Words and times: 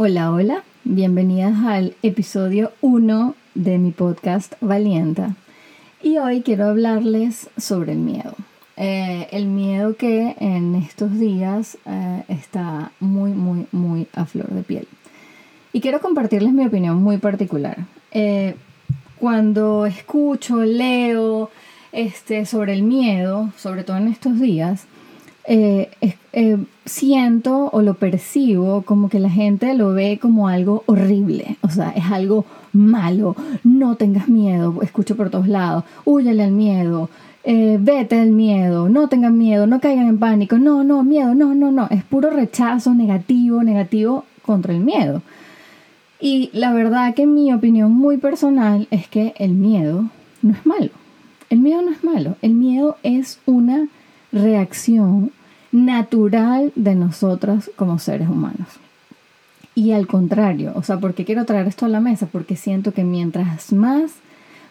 Hola, 0.00 0.30
hola, 0.30 0.62
bienvenidas 0.84 1.56
al 1.66 1.96
episodio 2.04 2.70
1 2.82 3.34
de 3.56 3.78
mi 3.78 3.90
podcast 3.90 4.52
Valienta. 4.60 5.34
Y 6.00 6.18
hoy 6.18 6.42
quiero 6.42 6.66
hablarles 6.66 7.50
sobre 7.56 7.94
el 7.94 7.98
miedo. 7.98 8.36
Eh, 8.76 9.26
el 9.32 9.46
miedo 9.46 9.96
que 9.96 10.36
en 10.38 10.76
estos 10.76 11.18
días 11.18 11.78
eh, 11.84 12.22
está 12.28 12.92
muy, 13.00 13.32
muy, 13.32 13.66
muy 13.72 14.06
a 14.14 14.24
flor 14.24 14.50
de 14.50 14.62
piel. 14.62 14.86
Y 15.72 15.80
quiero 15.80 16.00
compartirles 16.00 16.52
mi 16.52 16.64
opinión 16.64 17.02
muy 17.02 17.18
particular. 17.18 17.78
Eh, 18.12 18.54
cuando 19.18 19.84
escucho, 19.84 20.62
leo 20.62 21.50
este, 21.90 22.46
sobre 22.46 22.74
el 22.74 22.84
miedo, 22.84 23.50
sobre 23.56 23.82
todo 23.82 23.96
en 23.96 24.06
estos 24.06 24.38
días, 24.38 24.86
eh, 25.50 25.88
eh, 26.32 26.58
siento 26.84 27.70
o 27.72 27.80
lo 27.80 27.94
percibo 27.94 28.82
como 28.82 29.08
que 29.08 29.18
la 29.18 29.30
gente 29.30 29.72
lo 29.72 29.94
ve 29.94 30.18
como 30.20 30.46
algo 30.46 30.82
horrible, 30.84 31.56
o 31.62 31.70
sea, 31.70 31.88
es 31.96 32.04
algo 32.12 32.44
malo, 32.74 33.34
no 33.64 33.96
tengas 33.96 34.28
miedo, 34.28 34.78
escucho 34.82 35.16
por 35.16 35.30
todos 35.30 35.48
lados, 35.48 35.84
huyele 36.04 36.44
al 36.44 36.52
miedo, 36.52 37.08
eh, 37.44 37.78
vete 37.80 38.16
del 38.16 38.32
miedo, 38.32 38.90
no 38.90 39.08
tengan 39.08 39.38
miedo, 39.38 39.66
no 39.66 39.80
caigan 39.80 40.08
en 40.08 40.18
pánico, 40.18 40.58
no, 40.58 40.84
no, 40.84 41.02
miedo, 41.02 41.34
no, 41.34 41.54
no, 41.54 41.72
no, 41.72 41.88
es 41.90 42.04
puro 42.04 42.28
rechazo 42.28 42.92
negativo, 42.92 43.62
negativo 43.62 44.26
contra 44.42 44.74
el 44.74 44.80
miedo. 44.80 45.22
Y 46.20 46.50
la 46.52 46.74
verdad 46.74 47.14
que 47.14 47.26
mi 47.26 47.54
opinión 47.54 47.92
muy 47.92 48.18
personal 48.18 48.86
es 48.90 49.08
que 49.08 49.32
el 49.38 49.52
miedo 49.52 50.04
no 50.42 50.52
es 50.52 50.66
malo. 50.66 50.90
El 51.48 51.60
miedo 51.60 51.80
no 51.80 51.90
es 51.90 52.04
malo. 52.04 52.36
El 52.42 52.54
miedo 52.54 52.96
es 53.02 53.40
una 53.46 53.88
reacción 54.32 55.32
natural 55.72 56.72
de 56.74 56.94
nosotras 56.94 57.70
como 57.76 57.98
seres 57.98 58.28
humanos. 58.28 58.68
Y 59.74 59.92
al 59.92 60.06
contrario, 60.06 60.72
o 60.74 60.82
sea, 60.82 60.98
¿por 60.98 61.14
qué 61.14 61.24
quiero 61.24 61.44
traer 61.44 61.68
esto 61.68 61.86
a 61.86 61.88
la 61.88 62.00
mesa? 62.00 62.26
Porque 62.26 62.56
siento 62.56 62.92
que 62.92 63.04
mientras 63.04 63.72
más 63.72 64.12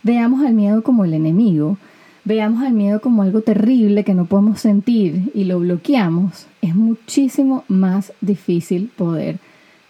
veamos 0.04 0.46
al 0.46 0.54
miedo 0.54 0.84
como 0.84 1.06
el 1.06 1.14
enemigo, 1.14 1.78
veamos 2.26 2.62
al 2.62 2.74
miedo 2.74 3.00
como 3.00 3.24
algo 3.24 3.42
terrible 3.42 4.04
que 4.04 4.14
no 4.14 4.26
podemos 4.26 4.60
sentir 4.60 5.32
y 5.34 5.46
lo 5.46 5.60
bloqueamos, 5.60 6.48
es 6.62 6.76
muchísimo 6.76 7.64
más 7.70 8.12
difícil 8.20 8.92
poder 8.98 9.40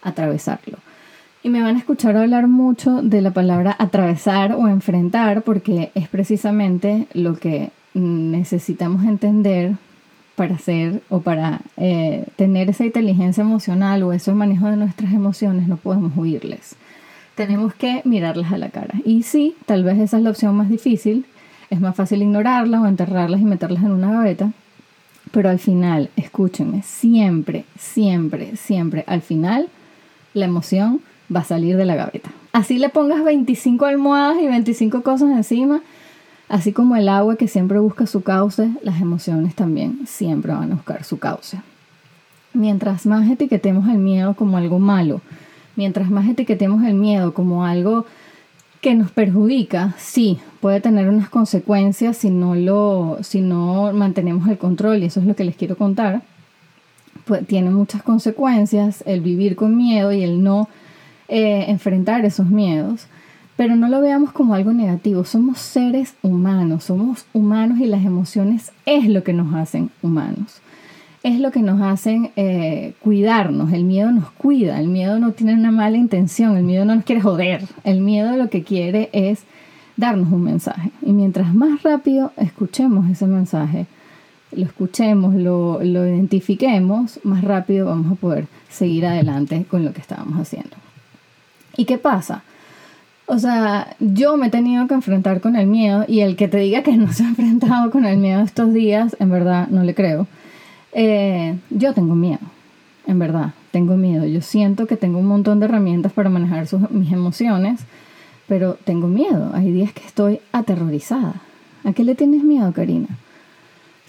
atravesarlo. 0.04 0.78
Y 1.42 1.50
me 1.50 1.62
van 1.62 1.78
a 1.78 1.80
escuchar 1.80 2.16
hablar 2.16 2.48
mucho 2.48 3.02
de 3.02 3.22
la 3.22 3.32
palabra 3.32 3.76
atravesar 3.80 4.52
o 4.54 4.68
enfrentar 4.68 5.42
porque 5.42 5.92
es 5.96 6.08
precisamente 6.10 7.08
lo 7.14 7.38
que 7.38 7.72
necesitamos 7.96 9.04
entender 9.04 9.78
para 10.38 10.54
hacer 10.54 11.02
o 11.10 11.22
para 11.22 11.62
eh, 11.78 12.24
tener 12.36 12.70
esa 12.70 12.86
inteligencia 12.86 13.42
emocional 13.42 14.04
o 14.04 14.14
ese 14.14 14.32
manejo 14.34 14.68
de 14.68 14.78
nuestras 14.78 15.12
emociones, 15.12 15.68
no 15.68 15.78
podemos 15.78 16.16
huirles. 16.16 16.76
Tenemos 17.34 17.74
que 17.74 18.02
mirarlas 18.06 18.52
a 18.52 18.60
la 18.60 18.70
cara. 18.70 18.94
Y 19.04 19.24
sí, 19.24 19.56
tal 19.66 19.84
vez 19.84 19.98
esa 19.98 20.18
es 20.18 20.24
la 20.24 20.30
opción 20.30 20.56
más 20.56 20.70
difícil. 20.70 21.26
Es 21.72 21.82
más 21.82 21.96
fácil 21.96 22.22
ignorarlas 22.22 22.82
o 22.82 22.86
enterrarlas 22.86 23.42
y 23.42 23.46
meterlas 23.46 23.84
en 23.84 23.92
una 23.92 24.12
gaveta. 24.12 24.52
Pero 25.32 25.50
al 25.50 25.58
final, 25.58 26.12
escúchenme, 26.16 26.84
siempre, 26.84 27.66
siempre, 27.76 28.56
siempre, 28.58 29.06
al 29.08 29.24
final, 29.24 29.70
la 30.36 30.46
emoción 30.46 31.02
va 31.36 31.40
a 31.40 31.46
salir 31.46 31.78
de 31.78 31.86
la 31.86 31.96
gaveta. 31.96 32.30
Así 32.54 32.78
le 32.78 32.90
pongas 32.90 33.24
25 33.24 33.86
almohadas 33.86 34.38
y 34.40 34.46
25 34.46 35.02
cosas 35.02 35.32
encima, 35.32 35.82
Así 36.50 36.72
como 36.72 36.96
el 36.96 37.10
agua 37.10 37.36
que 37.36 37.48
siempre 37.48 37.80
busca 37.80 38.08
su 38.08 38.22
cauce, 38.22 38.72
las 38.82 39.02
emociones 39.02 39.54
también 39.54 40.08
siempre 40.08 40.54
van 40.54 40.72
a 40.72 40.76
buscar 40.76 41.04
su 41.04 41.20
cauce. 41.20 41.62
Mientras 42.54 43.06
más 43.06 43.30
etiquetemos 43.30 43.90
el 43.90 43.98
miedo 43.98 44.34
como 44.34 44.58
algo 44.58 44.80
malo, 44.80 45.22
mientras 45.76 46.10
más 46.10 46.28
etiquetemos 46.28 46.84
el 46.86 46.94
miedo 46.94 47.34
como 47.34 47.66
algo 47.66 48.06
que 48.80 48.96
nos 48.96 49.12
perjudica, 49.12 49.94
sí, 49.98 50.40
puede 50.62 50.80
tener 50.80 51.10
unas 51.10 51.30
consecuencias 51.30 52.16
si 52.18 52.30
no 52.30 52.56
lo 52.56 53.18
si 53.22 53.42
no 53.42 53.92
mantenemos 53.92 54.48
el 54.48 54.58
control 54.58 55.04
y 55.04 55.08
eso 55.08 55.20
es 55.20 55.26
lo 55.26 55.36
que 55.36 55.44
les 55.44 55.58
quiero 55.58 55.76
contar. 55.76 56.22
Pues 57.26 57.46
tiene 57.46 57.72
muchas 57.72 58.04
consecuencias 58.04 59.04
el 59.06 59.20
vivir 59.20 59.58
con 59.58 59.76
miedo 59.76 60.14
y 60.14 60.24
el 60.24 60.42
no 60.42 60.70
eh, 61.28 61.66
enfrentar 61.68 62.24
esos 62.24 62.48
miedos 62.48 63.08
pero 63.58 63.76
no 63.76 63.90
lo 63.90 64.00
veamos 64.00 64.32
como 64.32 64.54
algo 64.54 64.72
negativo. 64.72 65.26
Somos 65.26 65.58
seres 65.58 66.14
humanos, 66.22 66.86
somos 66.86 67.26
humanos 67.34 67.80
y 67.80 67.88
las 67.88 68.06
emociones 68.06 68.72
es 68.86 69.10
lo 69.10 69.24
que 69.24 69.34
nos 69.34 69.54
hacen 69.56 69.90
humanos. 70.04 70.62
Es 71.24 71.40
lo 71.40 71.52
que 71.52 71.64
nos 71.64 71.82
hacen 71.82 72.32
eh, 72.36 72.94
cuidarnos. 73.00 73.74
El 73.74 73.84
miedo 73.84 74.12
nos 74.12 74.30
cuida, 74.32 74.80
el 74.80 74.88
miedo 74.88 75.20
no 75.20 75.32
tiene 75.32 75.56
una 75.56 75.72
mala 75.72 75.98
intención, 75.98 76.56
el 76.56 76.64
miedo 76.64 76.86
no 76.86 76.96
nos 76.96 77.04
quiere 77.04 77.22
joder. 77.22 77.64
El 77.84 78.02
miedo 78.02 78.38
lo 78.38 78.50
que 78.50 78.64
quiere 78.64 79.10
es 79.12 79.44
darnos 79.98 80.32
un 80.32 80.44
mensaje. 80.44 80.92
Y 81.02 81.12
mientras 81.12 81.54
más 81.56 81.82
rápido 81.82 82.32
escuchemos 82.38 83.10
ese 83.10 83.26
mensaje, 83.26 83.88
lo 84.52 84.66
escuchemos, 84.66 85.34
lo, 85.34 85.80
lo 85.84 86.08
identifiquemos, 86.08 87.20
más 87.24 87.44
rápido 87.44 87.88
vamos 87.88 88.12
a 88.12 88.16
poder 88.16 88.46
seguir 88.70 89.08
adelante 89.08 89.66
con 89.68 89.84
lo 89.84 89.94
que 89.94 90.02
estábamos 90.02 90.40
haciendo. 90.40 90.78
¿Y 91.76 91.86
qué 91.86 91.98
pasa? 91.98 92.44
O 93.30 93.40
sea, 93.40 93.96
yo 94.00 94.38
me 94.38 94.48
he 94.48 94.50
tenido 94.50 94.88
que 94.88 94.94
enfrentar 94.94 95.42
con 95.42 95.58
el 95.58 95.68
miedo 95.68 96.06
y 96.08 96.22
el 96.22 96.38
que 96.38 96.48
te 96.48 96.58
diga 96.60 96.82
que 96.82 96.94
no 96.98 97.12
se 97.12 97.24
ha 97.24 97.28
enfrentado 97.28 97.92
con 97.92 98.06
el 98.06 98.18
miedo 98.18 98.42
estos 98.42 98.74
días, 98.74 99.18
en 99.20 99.30
verdad 99.30 99.68
no 99.68 99.84
le 99.84 99.94
creo. 99.94 100.28
Eh, 100.94 101.58
yo 101.70 101.94
tengo 101.94 102.16
miedo, 102.16 102.40
en 103.06 103.20
verdad, 103.20 103.54
tengo 103.72 103.98
miedo. 103.98 104.26
Yo 104.26 104.42
siento 104.42 104.88
que 104.88 104.96
tengo 104.96 105.20
un 105.20 105.28
montón 105.28 105.60
de 105.60 105.66
herramientas 105.66 106.14
para 106.14 106.30
manejar 106.30 106.68
mis 106.90 107.12
emociones, 107.12 107.82
pero 108.48 108.78
tengo 108.86 109.08
miedo. 109.08 109.52
Hay 109.54 109.72
días 109.72 109.92
que 109.92 110.06
estoy 110.06 110.40
aterrorizada. 110.54 111.42
¿A 111.84 111.92
qué 111.92 112.06
le 112.06 112.16
tienes 112.16 112.44
miedo, 112.44 112.72
Karina? 112.72 113.10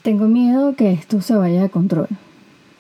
Tengo 0.02 0.28
miedo 0.28 0.76
que 0.76 0.92
esto 0.92 1.20
se 1.22 1.34
vaya 1.34 1.62
de 1.62 1.70
control. 1.70 2.08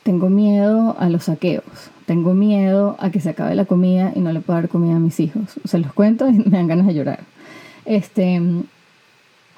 Tengo 0.08 0.30
miedo 0.30 0.96
a 0.98 1.10
los 1.10 1.24
saqueos 1.24 1.90
tengo 2.08 2.32
miedo 2.32 2.96
a 3.00 3.10
que 3.10 3.20
se 3.20 3.28
acabe 3.28 3.54
la 3.54 3.66
comida 3.66 4.12
y 4.14 4.20
no 4.20 4.32
le 4.32 4.40
pueda 4.40 4.60
dar 4.60 4.70
comida 4.70 4.96
a 4.96 4.98
mis 4.98 5.20
hijos. 5.20 5.60
Se 5.66 5.78
los 5.78 5.92
cuento 5.92 6.26
y 6.26 6.32
me 6.38 6.56
dan 6.56 6.66
ganas 6.66 6.86
de 6.86 6.94
llorar. 6.94 7.20
Este, 7.84 8.40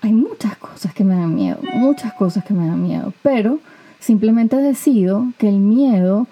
hay 0.01 0.13
muchas 0.13 0.57
cosas 0.57 0.93
que 0.93 1.05
me 1.05 1.15
dan 1.15 1.33
miedo, 1.33 1.59
muchas 1.75 2.13
cosas 2.15 2.45
que 2.45 2.53
me 2.53 2.67
dan 2.67 2.83
miedo, 2.83 3.15
pero 3.23 3.61
simplemente 4.01 4.57
decido 4.57 5.29
que 5.39 5.49
el 5.49 5.59
miedo 5.59 6.27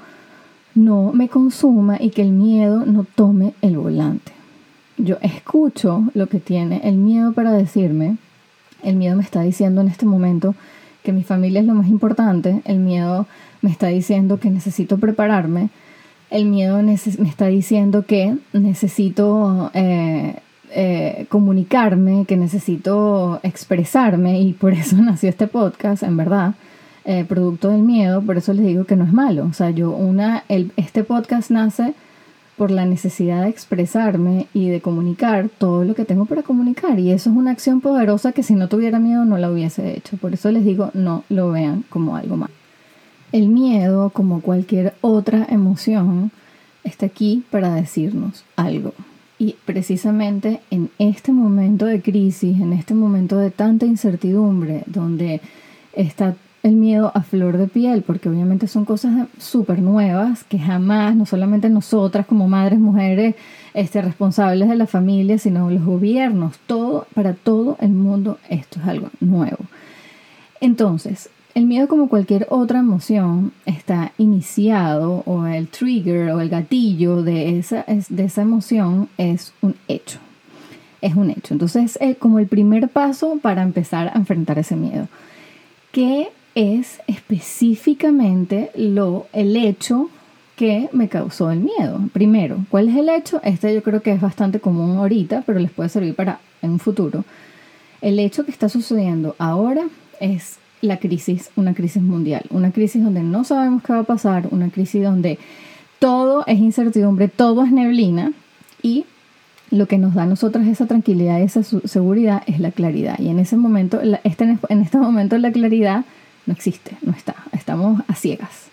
no 0.74 1.12
me 1.12 1.28
consuma 1.28 1.98
y 2.00 2.10
que 2.10 2.22
el 2.22 2.32
miedo 2.32 2.84
no 2.84 3.04
tome 3.04 3.54
el 3.62 3.78
volante. 3.78 4.32
Yo 4.96 5.18
escucho 5.22 6.02
lo 6.14 6.26
que 6.26 6.40
tiene 6.40 6.80
el 6.82 6.96
miedo 6.96 7.32
para 7.32 7.52
decirme. 7.52 8.16
El 8.82 8.96
miedo 8.96 9.14
me 9.14 9.22
está 9.22 9.42
diciendo 9.42 9.82
en 9.82 9.88
este 9.88 10.04
momento 10.04 10.56
que 11.04 11.12
mi 11.12 11.22
familia 11.22 11.60
es 11.60 11.66
lo 11.66 11.74
más 11.74 11.86
importante. 11.86 12.60
El 12.64 12.80
miedo 12.80 13.28
me 13.62 13.70
está 13.70 13.88
diciendo 13.88 14.38
que 14.38 14.50
necesito 14.50 14.98
prepararme 14.98 15.70
el 16.30 16.46
miedo 16.46 16.82
me 16.82 16.94
está 17.28 17.46
diciendo 17.46 18.04
que 18.06 18.36
necesito 18.52 19.70
eh, 19.74 20.36
eh, 20.70 21.26
comunicarme, 21.28 22.24
que 22.26 22.36
necesito 22.36 23.40
expresarme 23.42 24.40
y 24.40 24.52
por 24.52 24.72
eso 24.72 24.96
nació 25.02 25.30
este 25.30 25.46
podcast, 25.46 26.02
en 26.02 26.16
verdad, 26.16 26.54
eh, 27.04 27.24
producto 27.26 27.70
del 27.70 27.82
miedo, 27.82 28.20
por 28.20 28.36
eso 28.36 28.52
les 28.52 28.66
digo 28.66 28.84
que 28.84 28.96
no 28.96 29.04
es 29.04 29.12
malo. 29.12 29.46
O 29.46 29.52
sea, 29.54 29.70
yo 29.70 29.90
una, 29.90 30.44
el, 30.48 30.72
este 30.76 31.04
podcast 31.04 31.50
nace 31.50 31.94
por 32.58 32.70
la 32.72 32.84
necesidad 32.84 33.44
de 33.44 33.48
expresarme 33.48 34.48
y 34.52 34.68
de 34.68 34.80
comunicar 34.80 35.48
todo 35.48 35.84
lo 35.84 35.94
que 35.94 36.04
tengo 36.04 36.26
para 36.26 36.42
comunicar. 36.42 36.98
Y 36.98 37.12
eso 37.12 37.30
es 37.30 37.36
una 37.36 37.52
acción 37.52 37.80
poderosa 37.80 38.32
que 38.32 38.42
si 38.42 38.54
no 38.54 38.68
tuviera 38.68 38.98
miedo 38.98 39.24
no 39.24 39.38
la 39.38 39.50
hubiese 39.50 39.96
hecho. 39.96 40.16
Por 40.16 40.34
eso 40.34 40.50
les 40.50 40.64
digo, 40.64 40.90
no 40.92 41.24
lo 41.28 41.52
vean 41.52 41.84
como 41.88 42.16
algo 42.16 42.36
malo. 42.36 42.57
El 43.32 43.48
miedo, 43.48 44.10
como 44.10 44.40
cualquier 44.40 44.94
otra 45.00 45.46
emoción, 45.50 46.30
está 46.84 47.06
aquí 47.06 47.44
para 47.50 47.74
decirnos 47.74 48.44
algo. 48.56 48.94
Y 49.38 49.56
precisamente 49.64 50.60
en 50.70 50.90
este 50.98 51.32
momento 51.32 51.86
de 51.86 52.00
crisis, 52.02 52.58
en 52.60 52.72
este 52.72 52.94
momento 52.94 53.36
de 53.36 53.50
tanta 53.50 53.86
incertidumbre, 53.86 54.82
donde 54.86 55.40
está 55.92 56.34
el 56.62 56.74
miedo 56.74 57.12
a 57.14 57.22
flor 57.22 57.56
de 57.56 57.68
piel, 57.68 58.02
porque 58.02 58.28
obviamente 58.28 58.66
son 58.66 58.84
cosas 58.84 59.28
súper 59.38 59.80
nuevas 59.80 60.42
que 60.44 60.58
jamás, 60.58 61.14
no 61.14 61.24
solamente 61.24 61.70
nosotras 61.70 62.26
como 62.26 62.48
madres, 62.48 62.80
mujeres, 62.80 63.36
este, 63.74 64.02
responsables 64.02 64.68
de 64.68 64.76
la 64.76 64.86
familia, 64.86 65.38
sino 65.38 65.70
los 65.70 65.84
gobiernos, 65.84 66.58
todo, 66.66 67.06
para 67.14 67.34
todo 67.34 67.76
el 67.80 67.90
mundo 67.90 68.38
esto 68.48 68.80
es 68.80 68.88
algo 68.88 69.10
nuevo. 69.20 69.58
Entonces, 70.60 71.30
el 71.58 71.66
miedo, 71.66 71.88
como 71.88 72.08
cualquier 72.08 72.46
otra 72.50 72.78
emoción, 72.78 73.52
está 73.66 74.12
iniciado 74.16 75.24
o 75.26 75.44
el 75.46 75.66
trigger 75.66 76.30
o 76.30 76.40
el 76.40 76.48
gatillo 76.48 77.22
de 77.22 77.58
esa, 77.58 77.84
de 77.86 78.24
esa 78.24 78.42
emoción 78.42 79.08
es 79.18 79.52
un 79.60 79.74
hecho. 79.88 80.20
Es 81.00 81.16
un 81.16 81.30
hecho. 81.30 81.54
Entonces, 81.54 81.98
es 82.00 82.16
como 82.16 82.38
el 82.38 82.46
primer 82.46 82.88
paso 82.88 83.38
para 83.42 83.62
empezar 83.62 84.06
a 84.08 84.12
enfrentar 84.18 84.58
ese 84.60 84.76
miedo. 84.76 85.08
¿Qué 85.90 86.28
es 86.54 87.00
específicamente 87.08 88.70
lo, 88.76 89.26
el 89.32 89.56
hecho 89.56 90.10
¿qué 90.54 90.88
me 90.92 91.08
causó 91.08 91.50
el 91.50 91.60
miedo? 91.60 92.00
Primero, 92.12 92.64
¿cuál 92.68 92.88
es 92.88 92.96
el 92.96 93.08
hecho? 93.08 93.40
Este 93.42 93.74
yo 93.74 93.82
creo 93.82 94.02
que 94.02 94.12
es 94.12 94.20
bastante 94.20 94.60
común 94.60 94.96
ahorita, 94.96 95.42
pero 95.46 95.58
les 95.58 95.72
puede 95.72 95.88
servir 95.88 96.14
para 96.14 96.38
en 96.62 96.70
un 96.70 96.78
futuro. 96.78 97.24
El 98.00 98.20
hecho 98.20 98.44
que 98.44 98.52
está 98.52 98.68
sucediendo 98.68 99.34
ahora 99.38 99.88
es 100.20 100.58
la 100.80 100.98
crisis, 100.98 101.50
una 101.56 101.74
crisis 101.74 102.02
mundial, 102.02 102.42
una 102.50 102.70
crisis 102.70 103.02
donde 103.02 103.22
no 103.22 103.44
sabemos 103.44 103.82
qué 103.82 103.92
va 103.92 104.00
a 104.00 104.04
pasar, 104.04 104.48
una 104.50 104.70
crisis 104.70 105.02
donde 105.02 105.38
todo 105.98 106.44
es 106.46 106.58
incertidumbre, 106.58 107.28
todo 107.28 107.64
es 107.64 107.72
neblina 107.72 108.32
y 108.82 109.04
lo 109.70 109.86
que 109.86 109.98
nos 109.98 110.14
da 110.14 110.22
a 110.22 110.26
nosotras 110.26 110.66
esa 110.66 110.86
tranquilidad 110.86 111.40
esa 111.40 111.62
seguridad 111.62 112.42
es 112.46 112.60
la 112.60 112.70
claridad. 112.70 113.18
Y 113.18 113.28
en 113.28 113.38
ese 113.38 113.56
momento, 113.56 114.00
este, 114.24 114.56
en 114.68 114.82
este 114.82 114.98
momento 114.98 115.36
la 115.38 115.52
claridad 115.52 116.04
no 116.46 116.54
existe, 116.54 116.96
no 117.02 117.12
está, 117.12 117.34
estamos 117.52 118.02
a 118.08 118.14
ciegas. 118.14 118.68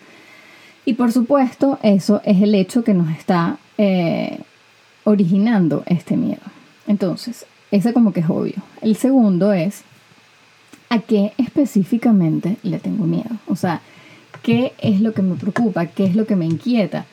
Y 0.85 0.93
por 0.93 1.11
supuesto, 1.11 1.79
eso 1.81 2.21
es 2.23 2.41
el 2.41 2.53
hecho 2.55 2.83
que 2.83 2.93
nos 2.93 3.09
está 3.09 3.57
eh, 3.77 4.39
originando 5.03 5.83
este 5.87 6.15
miedo. 6.15 6.41
Entonces, 6.87 7.45
ese 7.71 7.91
como 7.91 8.13
que 8.13 8.19
es 8.19 8.29
obvio. 8.29 8.61
El 8.81 8.95
segundo 8.95 9.51
es 9.51 9.83
a 10.89 10.99
qué 10.99 11.33
específicamente 11.37 12.57
le 12.63 12.79
tengo 12.79 13.05
miedo. 13.05 13.29
O 13.47 13.55
sea, 13.55 13.81
qué 14.43 14.73
es 14.79 15.01
lo 15.01 15.13
que 15.13 15.21
me 15.21 15.35
preocupa, 15.35 15.87
qué 15.87 16.05
es 16.05 16.15
lo 16.15 16.25
que 16.25 16.35
me 16.35 16.45
inquieta, 16.45 17.05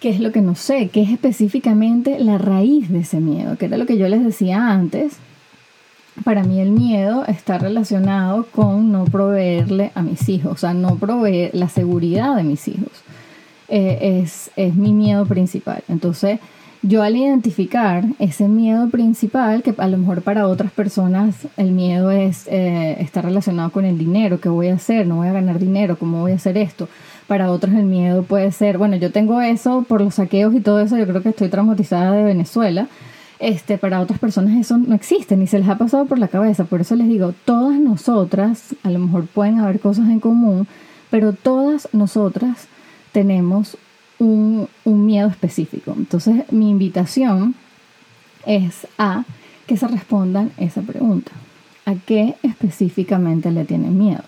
qué 0.00 0.10
es 0.10 0.20
lo 0.20 0.32
que 0.32 0.42
no 0.42 0.54
sé, 0.54 0.88
qué 0.88 1.02
es 1.02 1.10
específicamente 1.10 2.18
la 2.18 2.38
raíz 2.38 2.90
de 2.90 3.00
ese 3.00 3.20
miedo, 3.20 3.56
que 3.56 3.66
era 3.66 3.76
lo 3.76 3.86
que 3.86 3.98
yo 3.98 4.08
les 4.08 4.24
decía 4.24 4.68
antes. 4.68 5.14
Para 6.24 6.42
mí 6.42 6.60
el 6.60 6.70
miedo 6.70 7.24
está 7.26 7.56
relacionado 7.56 8.44
con 8.52 8.92
no 8.92 9.06
proveerle 9.06 9.92
a 9.94 10.02
mis 10.02 10.28
hijos, 10.28 10.52
o 10.52 10.56
sea, 10.56 10.74
no 10.74 10.96
proveer 10.96 11.54
la 11.54 11.68
seguridad 11.68 12.36
de 12.36 12.42
mis 12.42 12.68
hijos. 12.68 12.92
Eh, 13.68 14.20
es, 14.22 14.50
es 14.56 14.74
mi 14.74 14.92
miedo 14.92 15.24
principal. 15.24 15.82
Entonces, 15.88 16.38
yo 16.82 17.02
al 17.02 17.16
identificar 17.16 18.04
ese 18.18 18.48
miedo 18.48 18.90
principal, 18.90 19.62
que 19.62 19.72
a 19.78 19.86
lo 19.86 19.98
mejor 19.98 20.22
para 20.22 20.48
otras 20.48 20.72
personas 20.72 21.36
el 21.56 21.70
miedo 21.70 22.10
es 22.10 22.48
eh, 22.48 22.96
está 22.98 23.22
relacionado 23.22 23.70
con 23.70 23.84
el 23.84 23.98
dinero, 23.98 24.40
¿qué 24.40 24.48
voy 24.48 24.68
a 24.68 24.74
hacer? 24.74 25.06
No 25.06 25.16
voy 25.16 25.28
a 25.28 25.32
ganar 25.32 25.60
dinero, 25.60 25.96
¿cómo 25.96 26.20
voy 26.20 26.32
a 26.32 26.36
hacer 26.36 26.58
esto? 26.58 26.88
Para 27.28 27.52
otros 27.52 27.72
el 27.74 27.84
miedo 27.84 28.24
puede 28.24 28.50
ser, 28.50 28.78
bueno, 28.78 28.96
yo 28.96 29.12
tengo 29.12 29.40
eso 29.40 29.84
por 29.88 30.00
los 30.00 30.16
saqueos 30.16 30.54
y 30.54 30.60
todo 30.60 30.80
eso, 30.80 30.98
yo 30.98 31.06
creo 31.06 31.22
que 31.22 31.28
estoy 31.28 31.48
traumatizada 31.48 32.12
de 32.12 32.24
Venezuela. 32.24 32.88
Este, 33.38 33.76
para 33.76 34.00
otras 34.00 34.20
personas 34.20 34.56
eso 34.56 34.78
no 34.78 34.94
existe, 34.94 35.36
ni 35.36 35.48
se 35.48 35.58
les 35.58 35.68
ha 35.68 35.76
pasado 35.76 36.06
por 36.06 36.18
la 36.18 36.28
cabeza. 36.28 36.64
Por 36.64 36.80
eso 36.80 36.94
les 36.94 37.08
digo, 37.08 37.34
todas 37.44 37.78
nosotras, 37.78 38.74
a 38.82 38.90
lo 38.90 38.98
mejor 39.00 39.26
pueden 39.26 39.58
haber 39.58 39.80
cosas 39.80 40.08
en 40.10 40.20
común, 40.20 40.68
pero 41.10 41.32
todas 41.32 41.88
nosotras 41.92 42.68
tenemos 43.12 43.76
un, 44.22 44.68
miedo 45.06 45.28
específico. 45.28 45.94
Entonces 45.96 46.50
mi 46.52 46.70
invitación 46.70 47.54
es 48.46 48.86
a 48.98 49.24
que 49.66 49.76
se 49.76 49.88
respondan 49.88 50.52
esa 50.56 50.82
pregunta. 50.82 51.32
¿A 51.84 51.94
qué 51.94 52.34
específicamente 52.42 53.50
le 53.50 53.64
tienen 53.64 53.98
miedo? 53.98 54.22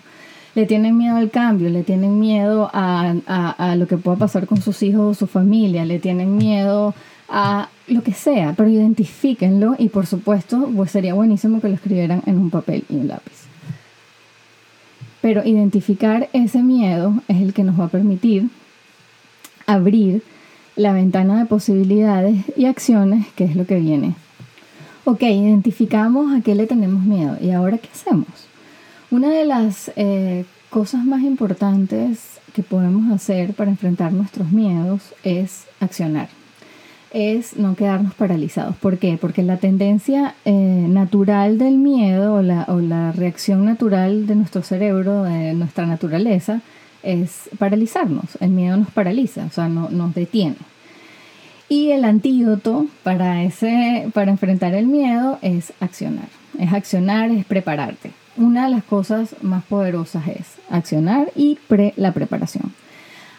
Le 0.55 0.65
tienen 0.65 0.97
miedo 0.97 1.17
al 1.17 1.31
cambio, 1.31 1.69
le 1.69 1.83
tienen 1.83 2.19
miedo 2.19 2.69
a, 2.73 3.13
a, 3.25 3.75
lo 3.75 3.87
que 3.87 3.97
pueda 3.97 4.17
pasar 4.17 4.47
con 4.47 4.61
sus 4.61 4.83
hijos 4.83 5.17
o 5.17 5.19
su 5.19 5.27
familia, 5.27 5.85
le 5.85 5.99
tienen 5.99 6.37
miedo 6.37 6.93
a 7.27 7.69
lo 7.87 8.03
que 8.03 8.13
sea, 8.13 8.53
pero 8.55 8.69
identifíquenlo 8.69 9.75
y 9.77 9.89
por 9.89 10.05
supuesto 10.05 10.69
pues 10.75 10.91
sería 10.91 11.13
buenísimo 11.13 11.59
que 11.59 11.67
lo 11.67 11.75
escribieran 11.75 12.21
en 12.25 12.37
un 12.37 12.49
papel 12.49 12.85
y 12.89 12.95
un 12.95 13.07
lápiz. 13.07 13.47
Pero 15.21 15.43
identificar 15.43 16.29
ese 16.33 16.61
miedo 16.61 17.15
es 17.27 17.41
el 17.41 17.53
que 17.53 17.63
nos 17.63 17.79
va 17.79 17.85
a 17.85 17.89
permitir 17.89 18.49
abrir 19.65 20.23
la 20.75 20.93
ventana 20.93 21.39
de 21.39 21.45
posibilidades 21.45 22.37
y 22.57 22.65
acciones, 22.65 23.27
que 23.35 23.45
es 23.45 23.55
lo 23.55 23.65
que 23.65 23.79
viene. 23.79 24.15
Ok, 25.05 25.21
identificamos 25.21 26.33
a 26.33 26.41
qué 26.41 26.55
le 26.55 26.67
tenemos 26.67 27.03
miedo 27.03 27.37
y 27.39 27.51
ahora 27.51 27.77
qué 27.77 27.89
hacemos. 27.93 28.27
Una 29.11 29.29
de 29.29 29.45
las 29.45 29.91
eh, 29.95 30.45
cosas 30.69 31.05
más 31.05 31.21
importantes 31.21 32.39
que 32.53 32.63
podemos 32.63 33.11
hacer 33.13 33.53
para 33.53 33.69
enfrentar 33.69 34.11
nuestros 34.13 34.51
miedos 34.51 35.13
es 35.23 35.65
accionar, 35.79 36.27
es 37.13 37.55
no 37.55 37.75
quedarnos 37.75 38.13
paralizados. 38.15 38.75
¿Por 38.77 38.97
qué? 38.97 39.17
Porque 39.21 39.43
la 39.43 39.57
tendencia 39.57 40.35
eh, 40.43 40.53
natural 40.89 41.59
del 41.59 41.77
miedo 41.77 42.35
o 42.35 42.41
la, 42.41 42.65
o 42.67 42.79
la 42.79 43.11
reacción 43.11 43.63
natural 43.63 44.25
de 44.25 44.35
nuestro 44.35 44.63
cerebro, 44.63 45.23
de 45.23 45.53
nuestra 45.53 45.85
naturaleza, 45.85 46.61
es 47.05 47.49
paralizarnos. 47.57 48.37
El 48.41 48.49
miedo 48.49 48.75
nos 48.77 48.91
paraliza, 48.91 49.45
o 49.45 49.51
sea, 49.51 49.69
no, 49.69 49.89
nos 49.89 50.13
detiene. 50.13 50.57
Y 51.69 51.91
el 51.91 52.05
antídoto 52.05 52.87
para, 53.03 53.43
ese, 53.43 54.09
para 54.13 54.31
enfrentar 54.31 54.73
el 54.73 54.87
miedo 54.87 55.39
es 55.41 55.73
accionar. 55.79 56.27
Es 56.59 56.73
accionar, 56.73 57.31
es 57.31 57.45
prepararte. 57.45 58.11
Una 58.37 58.65
de 58.65 58.71
las 58.71 58.83
cosas 58.83 59.35
más 59.41 59.63
poderosas 59.63 60.27
es 60.27 60.45
accionar 60.69 61.31
y 61.35 61.57
pre, 61.67 61.93
la 61.95 62.11
preparación. 62.11 62.73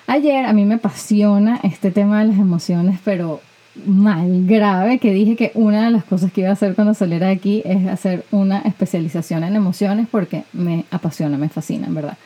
Ayer 0.07 0.47
a 0.47 0.53
mí 0.53 0.65
me 0.65 0.77
apasiona 0.77 1.61
este 1.63 1.91
tema 1.91 2.21
de 2.21 2.29
las 2.29 2.39
emociones, 2.39 2.99
pero 3.05 3.41
mal 3.85 4.47
grave 4.47 4.99
que 4.99 5.13
dije 5.13 5.37
que 5.37 5.51
una 5.55 5.85
de 5.85 5.91
las 5.91 6.05
cosas 6.05 6.33
que 6.33 6.43
iba 6.43 6.51
a 6.51 6.55
hacer 6.55 6.75
cuando 6.75 6.95
saliera 6.95 7.27
de 7.27 7.33
aquí 7.33 7.63
es 7.65 7.87
hacer 7.87 8.25
una 8.31 8.61
especialización 8.61 9.45
en 9.45 9.55
emociones 9.55 10.07
porque 10.11 10.45
me 10.53 10.85
apasiona, 10.91 11.37
me 11.37 11.49
fascina, 11.49 11.89
verdad. 11.91 12.17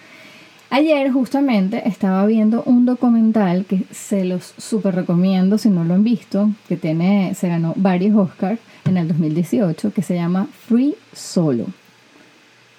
Ayer 0.72 1.10
justamente 1.10 1.88
estaba 1.88 2.24
viendo 2.26 2.62
un 2.64 2.86
documental 2.86 3.64
que 3.64 3.82
se 3.90 4.24
los 4.24 4.54
súper 4.56 4.94
recomiendo 4.94 5.58
si 5.58 5.68
no 5.68 5.82
lo 5.82 5.94
han 5.94 6.04
visto, 6.04 6.50
que 6.68 6.76
tiene, 6.76 7.34
se 7.34 7.48
ganó 7.48 7.72
varios 7.74 8.14
Oscars 8.16 8.60
en 8.84 8.96
el 8.96 9.08
2018, 9.08 9.92
que 9.92 10.02
se 10.02 10.14
llama 10.14 10.46
Free 10.68 10.94
Solo. 11.12 11.66